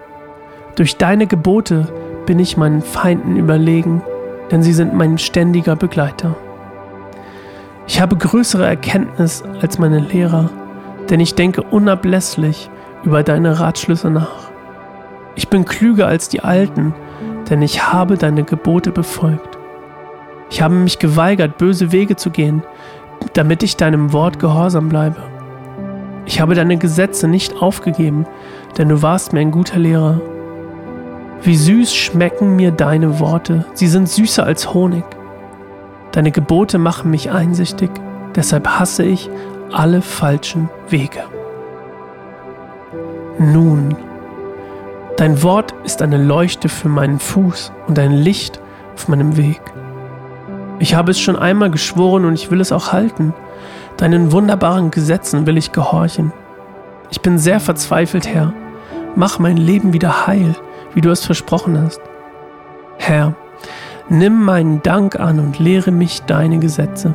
Durch 0.77 0.97
deine 0.97 1.27
Gebote 1.27 1.89
bin 2.27 2.39
ich 2.39 2.57
meinen 2.57 2.83
Feinden 2.83 3.37
überlegen 3.37 4.03
denn 4.51 4.63
sie 4.63 4.73
sind 4.73 4.95
mein 4.95 5.19
ständiger 5.19 5.77
Begleiter. 5.77 6.37
Ich 7.87 8.01
habe 8.01 8.17
größere 8.17 8.67
Erkenntnis 8.67 9.43
als 9.61 9.79
meine 9.79 10.01
Lehrer, 10.01 10.51
denn 11.09 11.21
ich 11.21 11.35
denke 11.35 11.63
unablässlich 11.63 12.71
über 13.05 13.23
deine 13.23 13.59
Ratschlüsse 13.59 14.11
nach. 14.11 14.51
Ich 15.35 15.49
bin 15.49 15.65
klüger 15.65 16.07
als 16.07 16.29
die 16.29 16.43
Alten, 16.43 16.95
denn 17.49 17.63
ich 17.63 17.93
habe 17.93 18.17
deine 18.17 18.45
Gebote 18.45 18.91
befolgt. 18.93 19.59
Ich 20.51 20.63
habe 20.63 20.75
mich 20.75 20.99
geweigert, 20.99 21.59
böse 21.59 21.93
Wege 21.93 22.17
zu 22.17 22.31
gehen, 22.31 22.63
damit 23.35 23.63
ich 23.63 23.77
deinem 23.77 24.13
Wort 24.13 24.39
gehorsam 24.39 24.89
bleibe. 24.89 25.23
Ich 26.31 26.41
habe 26.41 26.55
deine 26.55 26.77
Gesetze 26.77 27.27
nicht 27.27 27.61
aufgegeben, 27.61 28.25
denn 28.79 28.89
du 28.89 29.03
warst 29.03 29.33
mir 29.33 29.41
ein 29.41 29.51
guter 29.51 29.81
Lehrer. 29.81 30.21
Wie 31.43 31.57
süß 31.57 31.93
schmecken 31.93 32.55
mir 32.55 32.71
deine 32.71 33.19
Worte, 33.19 33.67
sie 33.75 33.89
sind 33.89 34.09
süßer 34.09 34.45
als 34.45 34.73
Honig. 34.73 35.03
Deine 36.13 36.31
Gebote 36.31 36.79
machen 36.79 37.11
mich 37.11 37.33
einsichtig, 37.33 37.91
deshalb 38.37 38.69
hasse 38.69 39.03
ich 39.03 39.29
alle 39.73 40.03
falschen 40.03 40.71
Wege. 40.89 41.25
Nun, 43.41 43.97
dein 45.17 45.43
Wort 45.43 45.75
ist 45.83 46.01
eine 46.01 46.23
Leuchte 46.23 46.69
für 46.69 46.89
meinen 46.89 47.19
Fuß 47.19 47.73
und 47.89 47.99
ein 47.99 48.13
Licht 48.13 48.61
auf 48.95 49.09
meinem 49.09 49.37
Weg. 49.37 49.61
Ich 50.79 50.95
habe 50.95 51.11
es 51.11 51.19
schon 51.19 51.35
einmal 51.35 51.73
geschworen 51.73 52.25
und 52.25 52.35
ich 52.35 52.53
will 52.53 52.61
es 52.61 52.71
auch 52.71 52.93
halten. 52.93 53.35
Deinen 54.01 54.33
wunderbaren 54.33 54.91
Gesetzen 54.91 55.47
will 55.47 55.57
ich 55.57 55.71
gehorchen. 55.71 56.33
Ich 57.11 57.21
bin 57.21 57.39
sehr 57.39 57.61
verzweifelt, 57.61 58.27
Herr. 58.27 58.53
Mach 59.15 59.39
mein 59.39 59.57
Leben 59.57 59.93
wieder 59.93 60.27
heil 60.27 60.57
wie 60.95 61.01
du 61.01 61.11
es 61.11 61.25
versprochen 61.25 61.81
hast. 61.81 62.01
Herr, 62.99 63.35
nimm 64.09 64.45
meinen 64.45 64.83
Dank 64.83 65.19
an 65.19 65.39
und 65.39 65.59
lehre 65.59 65.91
mich 65.91 66.23
deine 66.23 66.59
Gesetze. 66.59 67.15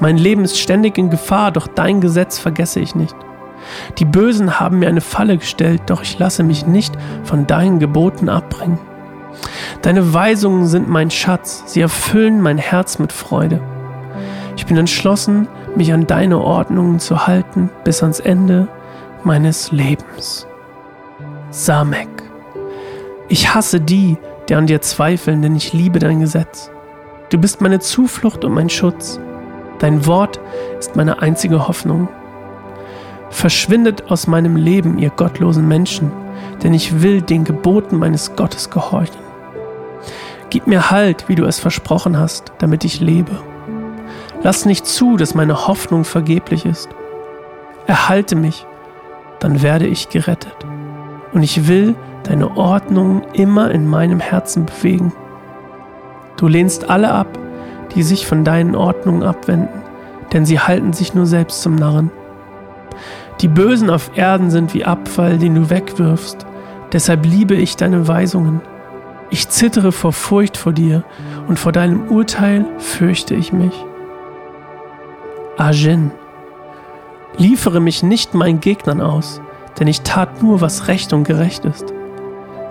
Mein 0.00 0.16
Leben 0.16 0.44
ist 0.44 0.58
ständig 0.58 0.96
in 0.98 1.10
Gefahr, 1.10 1.50
doch 1.50 1.66
dein 1.66 2.00
Gesetz 2.00 2.38
vergesse 2.38 2.80
ich 2.80 2.94
nicht. 2.94 3.16
Die 3.98 4.04
Bösen 4.04 4.60
haben 4.60 4.78
mir 4.78 4.88
eine 4.88 5.00
Falle 5.00 5.36
gestellt, 5.36 5.82
doch 5.86 6.02
ich 6.02 6.18
lasse 6.18 6.44
mich 6.44 6.66
nicht 6.66 6.94
von 7.24 7.46
deinen 7.46 7.80
Geboten 7.80 8.28
abbringen. 8.28 8.78
Deine 9.82 10.14
Weisungen 10.14 10.66
sind 10.66 10.88
mein 10.88 11.10
Schatz, 11.10 11.64
sie 11.66 11.80
erfüllen 11.80 12.40
mein 12.40 12.58
Herz 12.58 12.98
mit 12.98 13.12
Freude. 13.12 13.60
Ich 14.56 14.66
bin 14.66 14.76
entschlossen, 14.76 15.48
mich 15.78 15.92
an 15.94 16.06
deine 16.06 16.38
Ordnungen 16.38 16.98
zu 16.98 17.26
halten 17.26 17.70
bis 17.84 18.02
ans 18.02 18.20
Ende 18.20 18.68
meines 19.24 19.72
Lebens. 19.72 20.46
Samek. 21.50 22.08
Ich 23.28 23.54
hasse 23.54 23.80
die, 23.80 24.18
die 24.48 24.54
an 24.54 24.66
dir 24.66 24.82
zweifeln, 24.82 25.40
denn 25.40 25.56
ich 25.56 25.72
liebe 25.72 25.98
dein 25.98 26.20
Gesetz. 26.20 26.70
Du 27.30 27.38
bist 27.38 27.60
meine 27.60 27.78
Zuflucht 27.80 28.44
und 28.44 28.52
mein 28.52 28.68
Schutz. 28.68 29.18
Dein 29.78 30.06
Wort 30.06 30.40
ist 30.78 30.96
meine 30.96 31.22
einzige 31.22 31.68
Hoffnung. 31.68 32.08
Verschwindet 33.30 34.10
aus 34.10 34.26
meinem 34.26 34.56
Leben, 34.56 34.98
ihr 34.98 35.10
gottlosen 35.10 35.68
Menschen, 35.68 36.10
denn 36.62 36.74
ich 36.74 37.02
will 37.02 37.22
den 37.22 37.44
Geboten 37.44 37.98
meines 37.98 38.34
Gottes 38.34 38.70
gehorchen. 38.70 39.20
Gib 40.50 40.66
mir 40.66 40.90
Halt, 40.90 41.28
wie 41.28 41.34
du 41.34 41.44
es 41.44 41.58
versprochen 41.58 42.18
hast, 42.18 42.52
damit 42.58 42.84
ich 42.84 43.00
lebe. 43.00 43.32
Lass 44.42 44.66
nicht 44.66 44.86
zu, 44.86 45.16
dass 45.16 45.34
meine 45.34 45.66
Hoffnung 45.66 46.04
vergeblich 46.04 46.64
ist. 46.64 46.88
Erhalte 47.86 48.36
mich, 48.36 48.66
dann 49.40 49.62
werde 49.62 49.86
ich 49.86 50.08
gerettet. 50.08 50.56
Und 51.32 51.42
ich 51.42 51.66
will 51.68 51.94
deine 52.24 52.56
Ordnung 52.56 53.22
immer 53.32 53.70
in 53.70 53.86
meinem 53.86 54.20
Herzen 54.20 54.66
bewegen. 54.66 55.12
Du 56.36 56.46
lehnst 56.46 56.88
alle 56.88 57.10
ab, 57.10 57.38
die 57.94 58.02
sich 58.02 58.26
von 58.26 58.44
deinen 58.44 58.76
Ordnungen 58.76 59.22
abwenden, 59.22 59.82
denn 60.32 60.46
sie 60.46 60.60
halten 60.60 60.92
sich 60.92 61.14
nur 61.14 61.26
selbst 61.26 61.62
zum 61.62 61.74
Narren. 61.74 62.10
Die 63.40 63.48
Bösen 63.48 63.90
auf 63.90 64.10
Erden 64.14 64.50
sind 64.50 64.74
wie 64.74 64.84
Abfall, 64.84 65.38
den 65.38 65.54
du 65.54 65.70
wegwirfst, 65.70 66.46
deshalb 66.92 67.24
liebe 67.24 67.54
ich 67.54 67.76
deine 67.76 68.06
Weisungen. 68.06 68.60
Ich 69.30 69.48
zittere 69.48 69.92
vor 69.92 70.12
Furcht 70.12 70.56
vor 70.56 70.72
dir 70.72 71.02
und 71.48 71.58
vor 71.58 71.72
deinem 71.72 72.08
Urteil 72.08 72.64
fürchte 72.78 73.34
ich 73.34 73.52
mich. 73.52 73.87
Agen, 75.58 76.12
liefere 77.36 77.80
mich 77.80 78.04
nicht 78.04 78.32
meinen 78.32 78.60
Gegnern 78.60 79.00
aus, 79.00 79.40
denn 79.78 79.88
ich 79.88 80.02
tat 80.02 80.40
nur, 80.40 80.60
was 80.60 80.86
recht 80.86 81.12
und 81.12 81.24
gerecht 81.24 81.64
ist. 81.64 81.92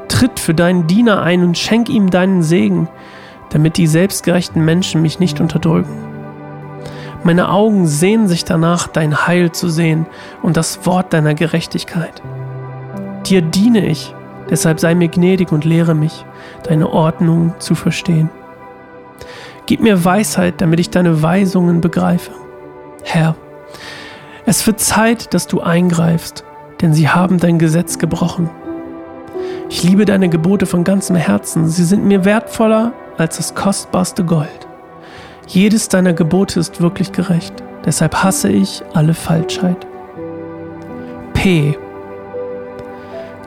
Tritt 0.08 0.40
für 0.40 0.54
deinen 0.54 0.88
Diener 0.88 1.22
ein 1.22 1.44
und 1.44 1.58
schenk 1.58 1.90
ihm 1.90 2.10
deinen 2.10 2.44
Segen, 2.44 2.88
damit 3.50 3.76
die 3.76 3.88
selbstgerechten 3.88 4.64
Menschen 4.64 5.02
mich 5.02 5.20
nicht 5.20 5.42
unterdrücken. 5.42 6.08
Meine 7.24 7.50
Augen 7.50 7.88
sehnen 7.88 8.30
sich 8.30 8.46
danach, 8.46 8.88
dein 8.88 9.28
Heil 9.28 9.52
zu 9.52 9.68
sehen 9.68 10.06
und 10.42 10.56
das 10.56 10.86
Wort 10.86 11.12
deiner 11.12 11.34
Gerechtigkeit. 11.34 12.22
Dir 13.26 13.42
diene 13.42 13.86
ich, 13.86 14.16
deshalb 14.50 14.80
sei 14.80 14.96
mir 14.96 15.10
gnädig 15.10 15.52
und 15.52 15.66
lehre 15.66 15.94
mich, 15.94 16.26
deine 16.64 16.90
Ordnung 16.90 17.54
zu 17.60 17.76
verstehen. 17.76 18.30
Gib 19.66 19.82
mir 19.82 20.06
Weisheit, 20.06 20.62
damit 20.62 20.80
ich 20.80 20.90
deine 20.90 21.22
Weisungen 21.22 21.82
begreife. 21.82 22.32
Herr, 23.10 23.36
es 24.46 24.68
wird 24.68 24.82
Zeit, 24.82 25.34
dass 25.34 25.48
du 25.48 25.62
eingreifst, 25.62 26.44
denn 26.82 26.94
sie 26.94 27.08
haben 27.08 27.38
dein 27.40 27.58
Gesetz 27.58 28.00
gebrochen. 28.00 28.50
Ich 29.70 29.82
liebe 29.82 30.04
deine 30.04 30.28
Gebote 30.28 30.66
von 30.66 30.84
ganzem 30.84 31.16
Herzen, 31.16 31.70
sie 31.70 31.86
sind 31.86 32.04
mir 32.04 32.26
wertvoller 32.26 32.92
als 33.18 33.38
das 33.38 33.56
kostbarste 33.56 34.26
Gold. 34.26 34.68
Jedes 35.48 35.88
deiner 35.88 36.12
Gebote 36.12 36.60
ist 36.60 36.82
wirklich 36.82 37.14
gerecht, 37.14 37.54
deshalb 37.86 38.14
hasse 38.24 38.50
ich 38.50 38.84
alle 38.94 39.14
Falschheit. 39.14 39.88
P. 41.34 41.78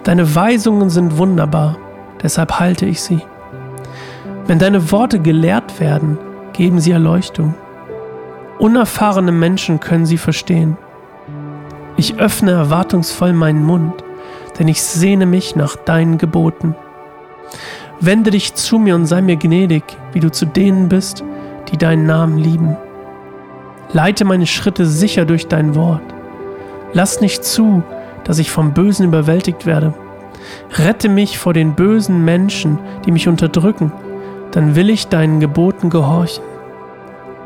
Deine 0.05 0.35
Weisungen 0.35 0.89
sind 0.89 1.19
wunderbar, 1.19 1.77
deshalb 2.23 2.59
halte 2.59 2.87
ich 2.87 3.03
sie. 3.03 3.21
Wenn 4.47 4.59
deine 4.59 4.91
Worte 4.91 5.21
gelehrt 5.21 5.81
werden, 5.81 6.17
geben 6.55 6.81
sie 6.81 6.93
Erleuchtung. 6.93 7.55
Unerfahrene 8.61 9.33
Menschen 9.33 9.81
können 9.81 10.05
sie 10.05 10.19
verstehen. 10.19 10.77
Ich 11.97 12.19
öffne 12.19 12.51
erwartungsvoll 12.51 13.33
meinen 13.33 13.65
Mund, 13.65 14.05
denn 14.59 14.69
ich 14.69 14.83
sehne 14.83 15.25
mich 15.25 15.57
nach 15.57 15.77
deinen 15.77 16.19
Geboten. 16.19 16.77
Wende 18.01 18.31
dich 18.31 18.55
zu 18.55 18.79
mir 18.79 18.97
und 18.97 19.07
sei 19.07 19.23
mir 19.23 19.37
gnädig, 19.37 19.85
wie 20.13 20.21
du 20.21 20.31
zu 20.31 20.45
denen 20.45 20.91
bist, 20.91 21.25
die 21.73 21.79
deinen 21.79 22.05
Namen 22.05 22.37
lieben. 22.37 22.77
Leite 23.95 24.27
meine 24.27 24.47
Schritte 24.47 24.85
sicher 24.85 25.25
durch 25.25 25.49
dein 25.49 25.75
Wort. 25.75 26.03
Lass 26.93 27.23
nicht 27.23 27.45
zu, 27.45 27.83
dass 28.25 28.39
ich 28.39 28.51
vom 28.51 28.75
Bösen 28.75 29.07
überwältigt 29.07 29.65
werde. 29.65 29.95
Rette 30.77 31.09
mich 31.09 31.39
vor 31.39 31.55
den 31.55 31.75
bösen 31.75 32.27
Menschen, 32.27 32.79
die 33.07 33.11
mich 33.11 33.27
unterdrücken, 33.27 33.91
dann 34.51 34.77
will 34.77 34.91
ich 34.91 35.09
deinen 35.09 35.41
Geboten 35.41 35.89
gehorchen. 35.89 36.50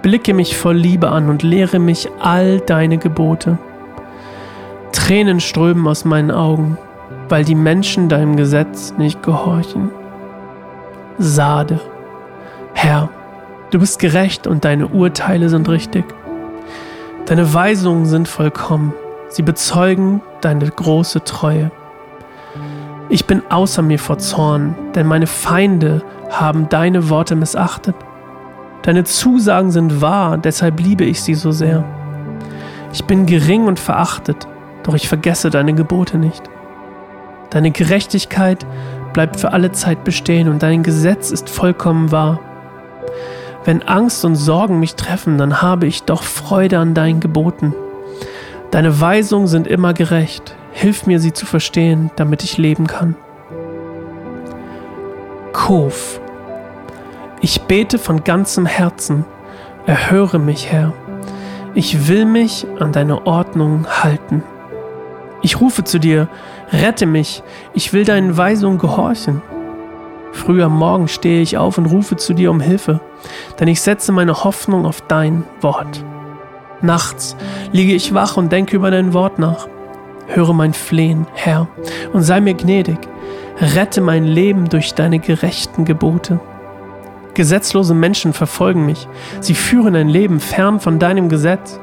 Blicke 0.05 0.35
mich 0.35 0.57
voll 0.57 0.77
Liebe 0.77 1.09
an 1.09 1.29
und 1.29 1.43
lehre 1.43 1.81
mich 1.81 2.09
all 2.21 2.61
deine 2.61 2.99
Gebote. 2.99 3.59
Tränen 4.93 5.41
strömen 5.41 5.89
aus 5.89 6.05
meinen 6.05 6.31
Augen, 6.31 6.79
weil 7.29 7.45
die 7.45 7.57
Menschen 7.57 8.09
deinem 8.09 8.37
Gesetz 8.37 8.95
nicht 8.97 9.25
gehorchen. 9.25 9.91
Sade. 11.19 11.81
Herr, 12.75 13.09
Du 13.75 13.81
bist 13.81 13.99
gerecht 13.99 14.47
und 14.47 14.65
deine 14.65 14.87
Urteile 14.87 15.49
sind 15.49 15.69
richtig. 15.69 16.05
Deine 17.27 17.53
Weisungen 17.53 18.07
sind 18.07 18.29
vollkommen. 18.29 18.95
Sie 19.31 19.43
bezeugen 19.43 20.21
deine 20.43 20.71
große 20.71 21.25
Treue. 21.25 21.73
Ich 23.09 23.25
bin 23.25 23.43
außer 23.51 23.83
mir 23.83 23.99
vor 23.99 24.19
Zorn, 24.19 24.77
denn 24.95 25.09
meine 25.09 25.27
Feinde 25.27 26.05
haben 26.31 26.69
deine 26.69 27.11
Worte 27.11 27.35
missachtet. 27.35 27.97
Deine 28.85 29.05
Zusagen 29.05 29.71
sind 29.71 30.03
wahr, 30.03 30.37
deshalb 30.37 30.79
liebe 30.79 31.05
ich 31.05 31.23
sie 31.23 31.35
so 31.35 31.53
sehr. 31.53 31.83
Ich 32.93 33.07
bin 33.07 33.25
gering 33.25 33.67
und 33.67 33.81
verachtet, 33.81 34.47
doch 34.83 34.95
ich 34.95 35.09
vergesse 35.09 35.49
deine 35.49 35.73
Gebote 35.73 36.19
nicht. 36.19 36.43
Deine 37.49 37.71
Gerechtigkeit 37.71 38.67
bleibt 39.15 39.41
für 39.41 39.53
alle 39.53 39.73
Zeit 39.73 40.05
bestehen 40.05 40.49
und 40.49 40.63
dein 40.63 40.83
Gesetz 40.83 41.31
ist 41.31 41.49
vollkommen 41.49 42.13
wahr. 42.13 42.41
Wenn 43.65 43.83
Angst 43.83 44.23
und 44.27 44.37
Sorgen 44.37 44.81
mich 44.81 44.97
treffen, 44.97 45.39
dann 45.39 45.63
habe 45.63 45.87
ich 45.87 46.03
doch 46.03 46.23
Freude 46.23 46.79
an 46.79 46.93
deinen 46.93 47.21
Geboten. 47.21 47.75
Deine 48.71 49.01
Weisungen 49.01 49.47
sind 49.47 49.67
immer 49.67 49.95
gerecht. 49.95 50.57
Hilf 50.73 51.07
mir, 51.07 51.21
sie 51.21 51.33
zu 51.33 51.47
verstehen, 51.47 52.11
damit 52.17 52.45
ich 52.45 52.59
leben 52.59 52.87
kann. 52.87 53.17
Kof. 55.55 56.21
Ich 57.41 57.63
bete 57.63 57.99
von 57.99 58.25
ganzem 58.25 58.67
Herzen. 58.67 59.25
Erhöre 59.87 60.39
mich, 60.39 60.73
Herr. 60.73 60.93
Ich 61.75 62.09
will 62.09 62.25
mich 62.25 62.67
an 62.79 62.93
deine 62.93 63.27
Ordnung 63.27 63.87
halten. 63.89 64.43
Ich 65.43 65.61
rufe 65.61 65.85
zu 65.85 65.99
dir, 65.99 66.29
rette 66.73 67.05
mich, 67.05 67.43
ich 67.75 67.93
will 67.93 68.05
deinen 68.05 68.37
Weisungen 68.37 68.79
gehorchen. 68.79 69.43
Früh 70.33 70.63
am 70.63 70.79
Morgen 70.79 71.07
stehe 71.07 71.43
ich 71.43 71.59
auf 71.59 71.77
und 71.77 71.87
rufe 71.87 72.17
zu 72.17 72.33
dir 72.33 72.51
um 72.51 72.61
Hilfe, 72.61 73.01
denn 73.61 73.69
ich 73.69 73.81
setze 73.83 74.11
meine 74.11 74.45
Hoffnung 74.45 74.87
auf 74.87 75.03
dein 75.03 75.45
Wort. 75.61 76.05
Nachts 76.81 77.37
liege 77.73 77.95
ich 77.95 78.15
wach 78.15 78.37
und 78.37 78.53
denke 78.53 78.77
über 78.77 78.91
dein 78.91 79.13
Wort 79.13 79.39
nach. 79.39 79.69
Höre 80.27 80.55
mein 80.55 80.73
Flehen, 80.73 81.27
Herr, 81.35 81.69
und 82.13 82.23
sei 82.23 82.41
mir 82.41 82.55
gnädig. 82.55 82.99
Rette 83.61 84.01
mein 84.01 84.25
Leben 84.25 84.69
durch 84.69 84.95
deine 84.95 85.19
gerechten 85.19 85.85
Gebote. 85.85 86.41
Gesetzlose 87.35 87.95
Menschen 87.95 88.33
verfolgen 88.33 88.87
mich. 88.87 89.09
Sie 89.41 89.55
führen 89.55 89.97
ein 89.97 90.09
Leben 90.09 90.41
fern 90.41 90.81
von 90.81 90.99
deinem 90.99 91.29
Gesetz. 91.29 91.81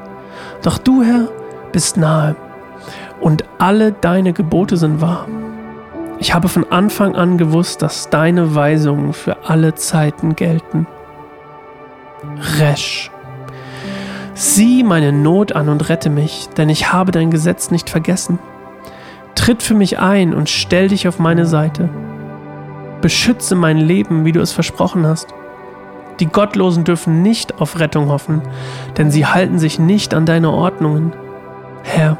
Doch 0.62 0.78
du, 0.78 1.02
Herr, 1.02 1.28
bist 1.72 1.96
nahe 1.96 2.36
und 3.20 3.44
alle 3.58 3.92
deine 3.92 4.32
Gebote 4.32 4.76
sind 4.76 5.00
wahr. 5.00 5.26
Ich 6.18 6.34
habe 6.34 6.48
von 6.48 6.70
Anfang 6.70 7.16
an 7.16 7.38
gewusst, 7.38 7.82
dass 7.82 8.10
deine 8.10 8.54
Weisungen 8.54 9.12
für 9.12 9.48
alle 9.48 9.74
Zeiten 9.74 10.36
gelten. 10.36 10.86
Resch. 12.58 13.10
Sieh 14.34 14.82
meine 14.82 15.12
Not 15.12 15.52
an 15.52 15.68
und 15.68 15.88
rette 15.88 16.10
mich, 16.10 16.48
denn 16.56 16.68
ich 16.68 16.92
habe 16.92 17.12
dein 17.12 17.30
Gesetz 17.30 17.70
nicht 17.70 17.90
vergessen. 17.90 18.38
Tritt 19.34 19.62
für 19.62 19.74
mich 19.74 19.98
ein 19.98 20.34
und 20.34 20.48
stell 20.48 20.88
dich 20.88 21.08
auf 21.08 21.18
meine 21.18 21.46
Seite. 21.46 21.88
Beschütze 23.00 23.54
mein 23.54 23.78
Leben, 23.78 24.24
wie 24.24 24.32
du 24.32 24.40
es 24.40 24.52
versprochen 24.52 25.06
hast. 25.06 25.28
Die 26.22 26.28
Gottlosen 26.28 26.84
dürfen 26.84 27.22
nicht 27.22 27.60
auf 27.60 27.80
Rettung 27.80 28.08
hoffen, 28.08 28.42
denn 28.96 29.10
sie 29.10 29.26
halten 29.26 29.58
sich 29.58 29.80
nicht 29.80 30.14
an 30.14 30.24
deine 30.24 30.52
Ordnungen. 30.52 31.12
Herr, 31.82 32.16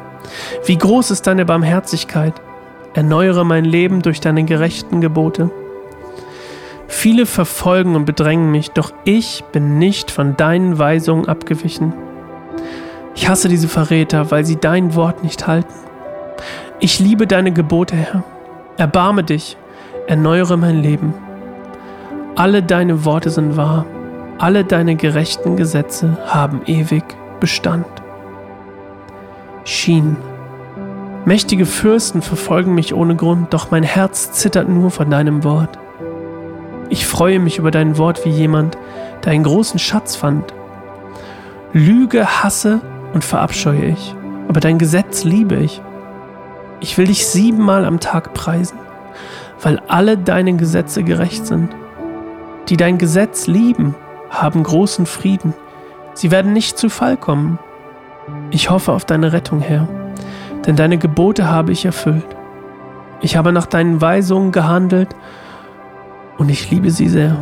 wie 0.65 0.77
groß 0.77 1.09
ist 1.09 1.25
deine 1.25 1.45
Barmherzigkeit? 1.45 2.33
Erneuere 2.93 3.45
mein 3.45 3.63
Leben 3.63 4.01
durch 4.01 4.19
deine 4.19 4.43
gerechten 4.43 4.99
Gebote. 4.99 5.51
Viele 6.87 7.25
verfolgen 7.25 7.95
und 7.95 8.03
bedrängen 8.03 8.51
mich, 8.51 8.71
doch 8.71 8.91
ich 9.05 9.45
bin 9.53 9.79
nicht 9.79 10.11
von 10.11 10.35
deinen 10.35 10.77
Weisungen 10.77 11.29
abgewichen. 11.29 11.93
Ich 13.15 13.29
hasse 13.29 13.47
diese 13.47 13.69
Verräter, 13.69 14.31
weil 14.31 14.43
sie 14.43 14.57
dein 14.57 14.95
Wort 14.95 15.23
nicht 15.23 15.47
halten. 15.47 15.73
Ich 16.81 16.99
liebe 16.99 17.25
deine 17.25 17.53
Gebote, 17.53 17.95
Herr. 17.95 18.25
Erbarme 18.75 19.23
dich, 19.23 19.55
erneuere 20.07 20.57
mein 20.57 20.83
Leben. 20.83 21.13
Alle 22.35 22.63
deine 22.63 23.05
Worte 23.05 23.29
sind 23.29 23.57
wahr, 23.57 23.85
alle 24.39 24.63
deine 24.63 24.95
gerechten 24.95 25.55
Gesetze 25.55 26.17
haben 26.25 26.61
ewig 26.65 27.03
Bestand. 27.39 27.85
Schien. 29.65 30.17
Mächtige 31.25 31.67
Fürsten 31.67 32.23
verfolgen 32.23 32.73
mich 32.73 32.95
ohne 32.95 33.15
Grund, 33.15 33.53
doch 33.53 33.69
mein 33.69 33.83
Herz 33.83 34.31
zittert 34.31 34.67
nur 34.67 34.89
von 34.89 35.11
deinem 35.11 35.43
Wort. 35.43 35.77
Ich 36.89 37.05
freue 37.05 37.39
mich 37.39 37.59
über 37.59 37.69
dein 37.69 37.99
Wort 37.99 38.25
wie 38.25 38.31
jemand, 38.31 38.79
der 39.23 39.33
einen 39.33 39.43
großen 39.43 39.77
Schatz 39.77 40.15
fand. 40.15 40.55
Lüge 41.71 42.25
hasse 42.25 42.81
und 43.13 43.23
verabscheue 43.23 43.85
ich, 43.85 44.15
aber 44.47 44.59
dein 44.59 44.79
Gesetz 44.79 45.23
liebe 45.23 45.57
ich. 45.57 45.81
Ich 46.79 46.97
will 46.97 47.05
dich 47.05 47.27
siebenmal 47.27 47.85
am 47.85 47.99
Tag 47.99 48.33
preisen, 48.33 48.79
weil 49.61 49.79
alle 49.87 50.17
deine 50.17 50.53
Gesetze 50.53 51.03
gerecht 51.03 51.45
sind. 51.45 51.69
Die 52.69 52.77
dein 52.77 52.97
Gesetz 52.97 53.47
lieben, 53.47 53.95
haben 54.29 54.63
großen 54.63 55.05
Frieden. 55.05 55.53
Sie 56.13 56.31
werden 56.31 56.53
nicht 56.53 56.77
zu 56.77 56.89
Fall 56.89 57.17
kommen. 57.17 57.59
Ich 58.51 58.69
hoffe 58.69 58.91
auf 58.91 59.05
deine 59.05 59.33
Rettung, 59.33 59.59
Herr 59.59 59.87
denn 60.65 60.75
deine 60.75 60.97
Gebote 60.97 61.49
habe 61.49 61.71
ich 61.71 61.85
erfüllt. 61.85 62.25
Ich 63.21 63.35
habe 63.35 63.51
nach 63.51 63.65
deinen 63.65 64.01
Weisungen 64.01 64.51
gehandelt 64.51 65.09
und 66.37 66.49
ich 66.49 66.69
liebe 66.71 66.91
sie 66.91 67.09
sehr. 67.09 67.37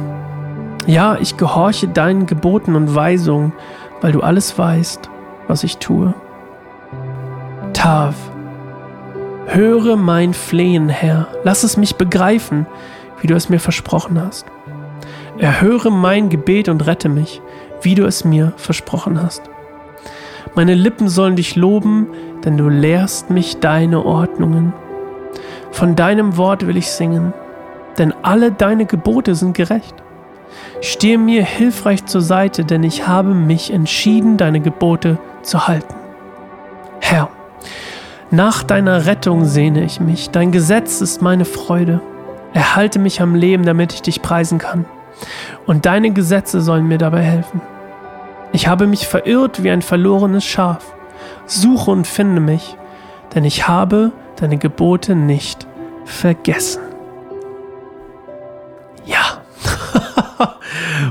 Ja, 0.85 1.17
ich 1.19 1.37
gehorche 1.37 1.87
deinen 1.87 2.25
Geboten 2.25 2.75
und 2.75 2.93
Weisungen, 2.93 3.53
weil 4.01 4.11
du 4.11 4.21
alles 4.21 4.57
weißt, 4.57 5.09
was 5.47 5.63
ich 5.63 5.77
tue. 5.77 6.13
Tav, 7.73 8.15
höre 9.47 9.95
mein 9.95 10.33
Flehen, 10.33 10.89
Herr, 10.89 11.27
lass 11.43 11.63
es 11.63 11.77
mich 11.77 11.95
begreifen, 11.95 12.65
wie 13.21 13.27
du 13.27 13.35
es 13.35 13.49
mir 13.49 13.59
versprochen 13.59 14.21
hast. 14.21 14.45
Erhöre 15.41 15.89
mein 15.89 16.29
Gebet 16.29 16.69
und 16.69 16.85
rette 16.85 17.09
mich, 17.09 17.41
wie 17.81 17.95
du 17.95 18.05
es 18.05 18.23
mir 18.23 18.53
versprochen 18.57 19.23
hast. 19.23 19.41
Meine 20.53 20.75
Lippen 20.75 21.09
sollen 21.09 21.35
dich 21.35 21.55
loben, 21.55 22.09
denn 22.45 22.57
du 22.57 22.69
lehrst 22.69 23.31
mich 23.31 23.57
deine 23.57 24.05
Ordnungen. 24.05 24.71
Von 25.71 25.95
deinem 25.95 26.37
Wort 26.37 26.67
will 26.67 26.77
ich 26.77 26.91
singen, 26.91 27.33
denn 27.97 28.13
alle 28.21 28.51
deine 28.51 28.85
Gebote 28.85 29.33
sind 29.33 29.57
gerecht. 29.57 29.95
Stehe 30.79 31.17
mir 31.17 31.43
hilfreich 31.43 32.05
zur 32.05 32.21
Seite, 32.21 32.63
denn 32.63 32.83
ich 32.83 33.07
habe 33.07 33.33
mich 33.33 33.73
entschieden, 33.73 34.37
deine 34.37 34.59
Gebote 34.59 35.17
zu 35.41 35.67
halten. 35.67 35.95
Herr, 36.99 37.29
nach 38.29 38.61
deiner 38.61 39.07
Rettung 39.07 39.45
sehne 39.45 39.83
ich 39.85 39.99
mich, 39.99 40.29
dein 40.29 40.51
Gesetz 40.51 41.01
ist 41.01 41.23
meine 41.23 41.45
Freude. 41.45 41.99
Erhalte 42.53 42.99
mich 42.99 43.21
am 43.21 43.33
Leben, 43.33 43.65
damit 43.65 43.91
ich 43.91 44.03
dich 44.03 44.21
preisen 44.21 44.59
kann. 44.59 44.85
Und 45.65 45.85
deine 45.85 46.11
Gesetze 46.11 46.61
sollen 46.61 46.87
mir 46.87 46.97
dabei 46.97 47.21
helfen. 47.21 47.61
Ich 48.53 48.67
habe 48.67 48.87
mich 48.87 49.07
verirrt 49.07 49.63
wie 49.63 49.71
ein 49.71 49.81
verlorenes 49.81 50.45
Schaf 50.45 50.93
suche 51.45 51.91
und 51.91 52.07
finde 52.07 52.41
mich, 52.41 52.77
denn 53.33 53.43
ich 53.43 53.67
habe 53.67 54.13
deine 54.37 54.57
Gebote 54.57 55.15
nicht 55.15 55.67
vergessen. 56.05 56.81
Ja. 59.05 59.41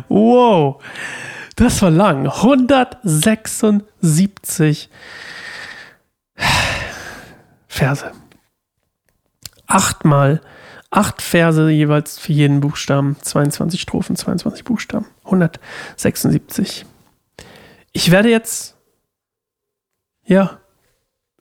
wow. 0.08 0.82
Das 1.56 1.82
war 1.82 1.90
lang. 1.90 2.26
176 2.26 4.88
Verse. 7.68 8.10
Achtmal, 9.66 10.40
acht 10.90 11.22
Verse 11.22 11.70
jeweils 11.70 12.18
für 12.18 12.32
jeden 12.32 12.60
Buchstaben, 12.60 13.16
22 13.20 13.80
Strophen, 13.80 14.16
22 14.16 14.64
Buchstaben, 14.64 15.06
176. 15.24 16.84
Ich 17.92 18.10
werde 18.10 18.30
jetzt 18.30 18.76
ja. 20.30 20.58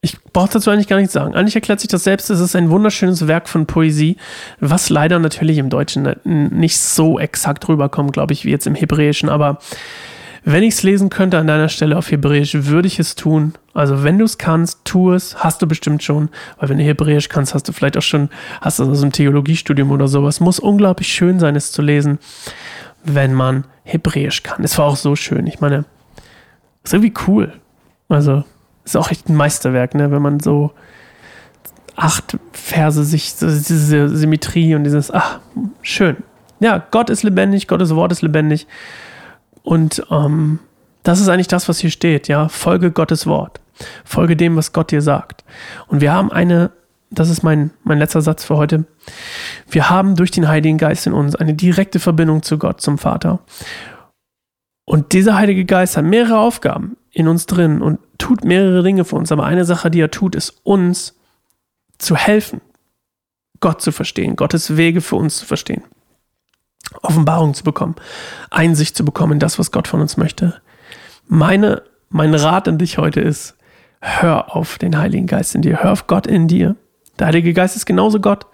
Ich 0.01 0.17
brauche 0.31 0.49
dazu 0.53 0.71
eigentlich 0.71 0.87
gar 0.87 0.97
nichts 0.97 1.13
sagen. 1.13 1.35
Eigentlich 1.35 1.55
erklärt 1.55 1.81
sich 1.81 1.89
das 1.89 2.05
selbst. 2.05 2.29
Es 2.29 2.39
ist 2.39 2.55
ein 2.55 2.69
wunderschönes 2.69 3.27
Werk 3.27 3.49
von 3.49 3.65
Poesie, 3.65 4.15
was 4.61 4.89
leider 4.89 5.19
natürlich 5.19 5.57
im 5.57 5.69
Deutschen 5.69 6.15
nicht 6.23 6.79
so 6.79 7.19
exakt 7.19 7.67
rüberkommt, 7.67 8.13
glaube 8.13 8.31
ich, 8.33 8.45
wie 8.45 8.49
jetzt 8.49 8.65
im 8.65 8.75
Hebräischen. 8.75 9.27
Aber 9.27 9.59
wenn 10.45 10.63
ich 10.63 10.75
es 10.75 10.83
lesen 10.83 11.09
könnte 11.09 11.37
an 11.37 11.47
deiner 11.47 11.67
Stelle 11.67 11.97
auf 11.97 12.09
Hebräisch, 12.09 12.53
würde 12.55 12.87
ich 12.87 12.97
es 12.97 13.15
tun. 13.15 13.53
Also 13.73 14.03
wenn 14.03 14.17
du 14.17 14.25
es 14.25 14.37
kannst, 14.37 14.83
tu 14.83 15.11
es. 15.11 15.43
Hast 15.43 15.61
du 15.61 15.67
bestimmt 15.67 16.03
schon. 16.03 16.29
Weil 16.57 16.69
wenn 16.69 16.77
du 16.77 16.83
Hebräisch 16.83 17.29
kannst, 17.29 17.53
hast 17.53 17.67
du 17.67 17.71
vielleicht 17.71 17.97
auch 17.97 18.01
schon, 18.01 18.29
hast 18.61 18.79
du 18.79 18.83
aus 18.83 19.01
einem 19.01 19.11
Theologiestudium 19.11 19.91
oder 19.91 20.07
sowas. 20.07 20.39
Muss 20.39 20.59
unglaublich 20.59 21.07
schön 21.07 21.39
sein, 21.39 21.55
es 21.55 21.71
zu 21.71 21.81
lesen, 21.81 22.19
wenn 23.03 23.33
man 23.33 23.65
Hebräisch 23.83 24.43
kann. 24.43 24.63
Es 24.63 24.77
war 24.77 24.85
auch 24.85 24.95
so 24.95 25.15
schön. 25.15 25.47
Ich 25.47 25.59
meine, 25.59 25.85
ist 26.83 26.93
irgendwie 26.93 27.13
cool. 27.27 27.53
Also 28.07 28.43
ist 28.83 28.97
auch 28.97 29.11
echt 29.11 29.29
ein 29.29 29.35
Meisterwerk, 29.35 29.93
ne? 29.93 30.11
wenn 30.11 30.21
man 30.21 30.39
so 30.39 30.71
acht 31.95 32.37
Verse 32.53 33.03
sich, 33.03 33.35
diese 33.35 34.09
Symmetrie 34.09 34.73
und 34.73 34.83
dieses, 34.83 35.11
ach, 35.11 35.39
schön. 35.81 36.17
Ja, 36.59 36.83
Gott 36.91 37.09
ist 37.09 37.23
lebendig, 37.23 37.67
Gottes 37.67 37.93
Wort 37.93 38.11
ist 38.11 38.21
lebendig. 38.21 38.67
Und 39.63 40.03
ähm, 40.09 40.59
das 41.03 41.19
ist 41.19 41.29
eigentlich 41.29 41.47
das, 41.47 41.69
was 41.69 41.79
hier 41.79 41.91
steht, 41.91 42.27
ja. 42.27 42.49
Folge 42.49 42.91
Gottes 42.91 43.25
Wort. 43.25 43.59
Folge 44.03 44.35
dem, 44.35 44.55
was 44.55 44.73
Gott 44.73 44.91
dir 44.91 45.01
sagt. 45.01 45.43
Und 45.87 46.01
wir 46.01 46.13
haben 46.13 46.31
eine, 46.31 46.71
das 47.09 47.29
ist 47.29 47.43
mein, 47.43 47.71
mein 47.83 47.97
letzter 47.97 48.21
Satz 48.21 48.43
für 48.43 48.57
heute. 48.57 48.85
Wir 49.69 49.89
haben 49.89 50.15
durch 50.15 50.31
den 50.31 50.47
Heiligen 50.47 50.77
Geist 50.77 51.07
in 51.07 51.13
uns 51.13 51.35
eine 51.35 51.53
direkte 51.53 51.99
Verbindung 51.99 52.43
zu 52.43 52.57
Gott, 52.57 52.81
zum 52.81 52.97
Vater. 52.97 53.39
Und 54.85 55.13
dieser 55.13 55.37
Heilige 55.37 55.65
Geist 55.65 55.97
hat 55.97 56.05
mehrere 56.05 56.39
Aufgaben 56.39 56.97
in 57.11 57.27
uns 57.27 57.45
drin 57.45 57.81
und 57.81 57.99
tut 58.17 58.43
mehrere 58.43 58.83
Dinge 58.83 59.05
für 59.05 59.15
uns. 59.15 59.31
Aber 59.31 59.45
eine 59.45 59.65
Sache, 59.65 59.89
die 59.89 60.01
er 60.01 60.11
tut, 60.11 60.35
ist 60.35 60.59
uns 60.63 61.15
zu 61.97 62.15
helfen, 62.15 62.61
Gott 63.59 63.81
zu 63.81 63.91
verstehen, 63.91 64.35
Gottes 64.35 64.77
Wege 64.77 65.01
für 65.01 65.15
uns 65.15 65.37
zu 65.37 65.45
verstehen. 65.45 65.83
Offenbarung 67.01 67.53
zu 67.53 67.63
bekommen, 67.63 67.95
Einsicht 68.49 68.95
zu 68.95 69.05
bekommen 69.05 69.33
in 69.33 69.39
das, 69.39 69.59
was 69.59 69.71
Gott 69.71 69.87
von 69.87 70.01
uns 70.01 70.17
möchte. 70.17 70.61
Meine, 71.31 71.83
mein 72.09 72.33
Rat 72.33 72.67
an 72.67 72.79
dich 72.79 72.97
heute 72.97 73.21
ist, 73.21 73.55
hör 74.01 74.55
auf 74.55 74.79
den 74.79 74.97
Heiligen 74.97 75.27
Geist 75.27 75.53
in 75.53 75.61
dir, 75.61 75.83
hör 75.83 75.91
auf 75.91 76.07
Gott 76.07 76.25
in 76.25 76.47
dir. 76.47 76.75
Der 77.19 77.27
Heilige 77.27 77.53
Geist 77.53 77.75
ist 77.75 77.85
genauso 77.85 78.19
Gott 78.19 78.47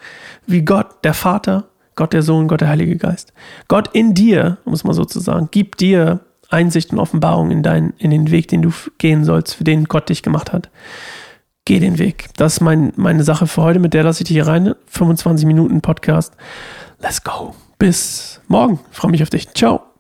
wie 0.46 0.64
Gott, 0.64 0.88
der 1.06 1.14
Vater, 1.14 1.70
Gott 1.96 2.12
der 2.12 2.22
Sohn, 2.22 2.50
Gott 2.50 2.60
der 2.60 2.68
Heilige 2.68 2.98
Geist. 2.98 3.32
Gott 3.70 3.92
in 3.94 4.14
dir, 4.14 4.58
muss 4.66 4.84
man 4.84 4.94
sozusagen, 4.94 5.48
gibt 5.52 5.80
dir 5.80 6.20
Einsicht 6.50 6.92
und 6.92 7.00
Offenbarung 7.00 7.50
in, 7.50 7.64
dein, 7.64 7.94
in 7.98 8.12
den 8.12 8.30
Weg, 8.30 8.50
den 8.50 8.62
du 8.62 8.74
gehen 8.98 9.24
sollst, 9.24 9.56
für 9.56 9.64
den 9.64 9.86
Gott 9.86 10.10
dich 10.10 10.22
gemacht 10.22 10.52
hat. 10.52 10.70
Geh 11.64 11.80
den 11.80 11.98
Weg. 11.98 12.28
Das 12.36 12.56
ist 12.56 12.60
mein, 12.60 12.92
meine 12.98 13.24
Sache 13.24 13.48
für 13.48 13.62
heute. 13.64 13.80
Mit 13.80 13.94
der 13.94 14.04
lasse 14.04 14.22
ich 14.22 14.28
dich 14.28 14.36
hier 14.36 14.48
rein. 14.48 14.76
25 14.88 15.46
Minuten 15.46 15.80
Podcast. 15.80 16.36
Let's 17.00 17.24
go. 17.24 17.56
Bis 17.80 18.42
morgen. 18.50 18.82
Ich 18.92 18.98
freue 18.98 19.12
mich 19.12 19.24
auf 19.24 19.30
dich. 19.30 19.50
Ciao. 19.54 19.95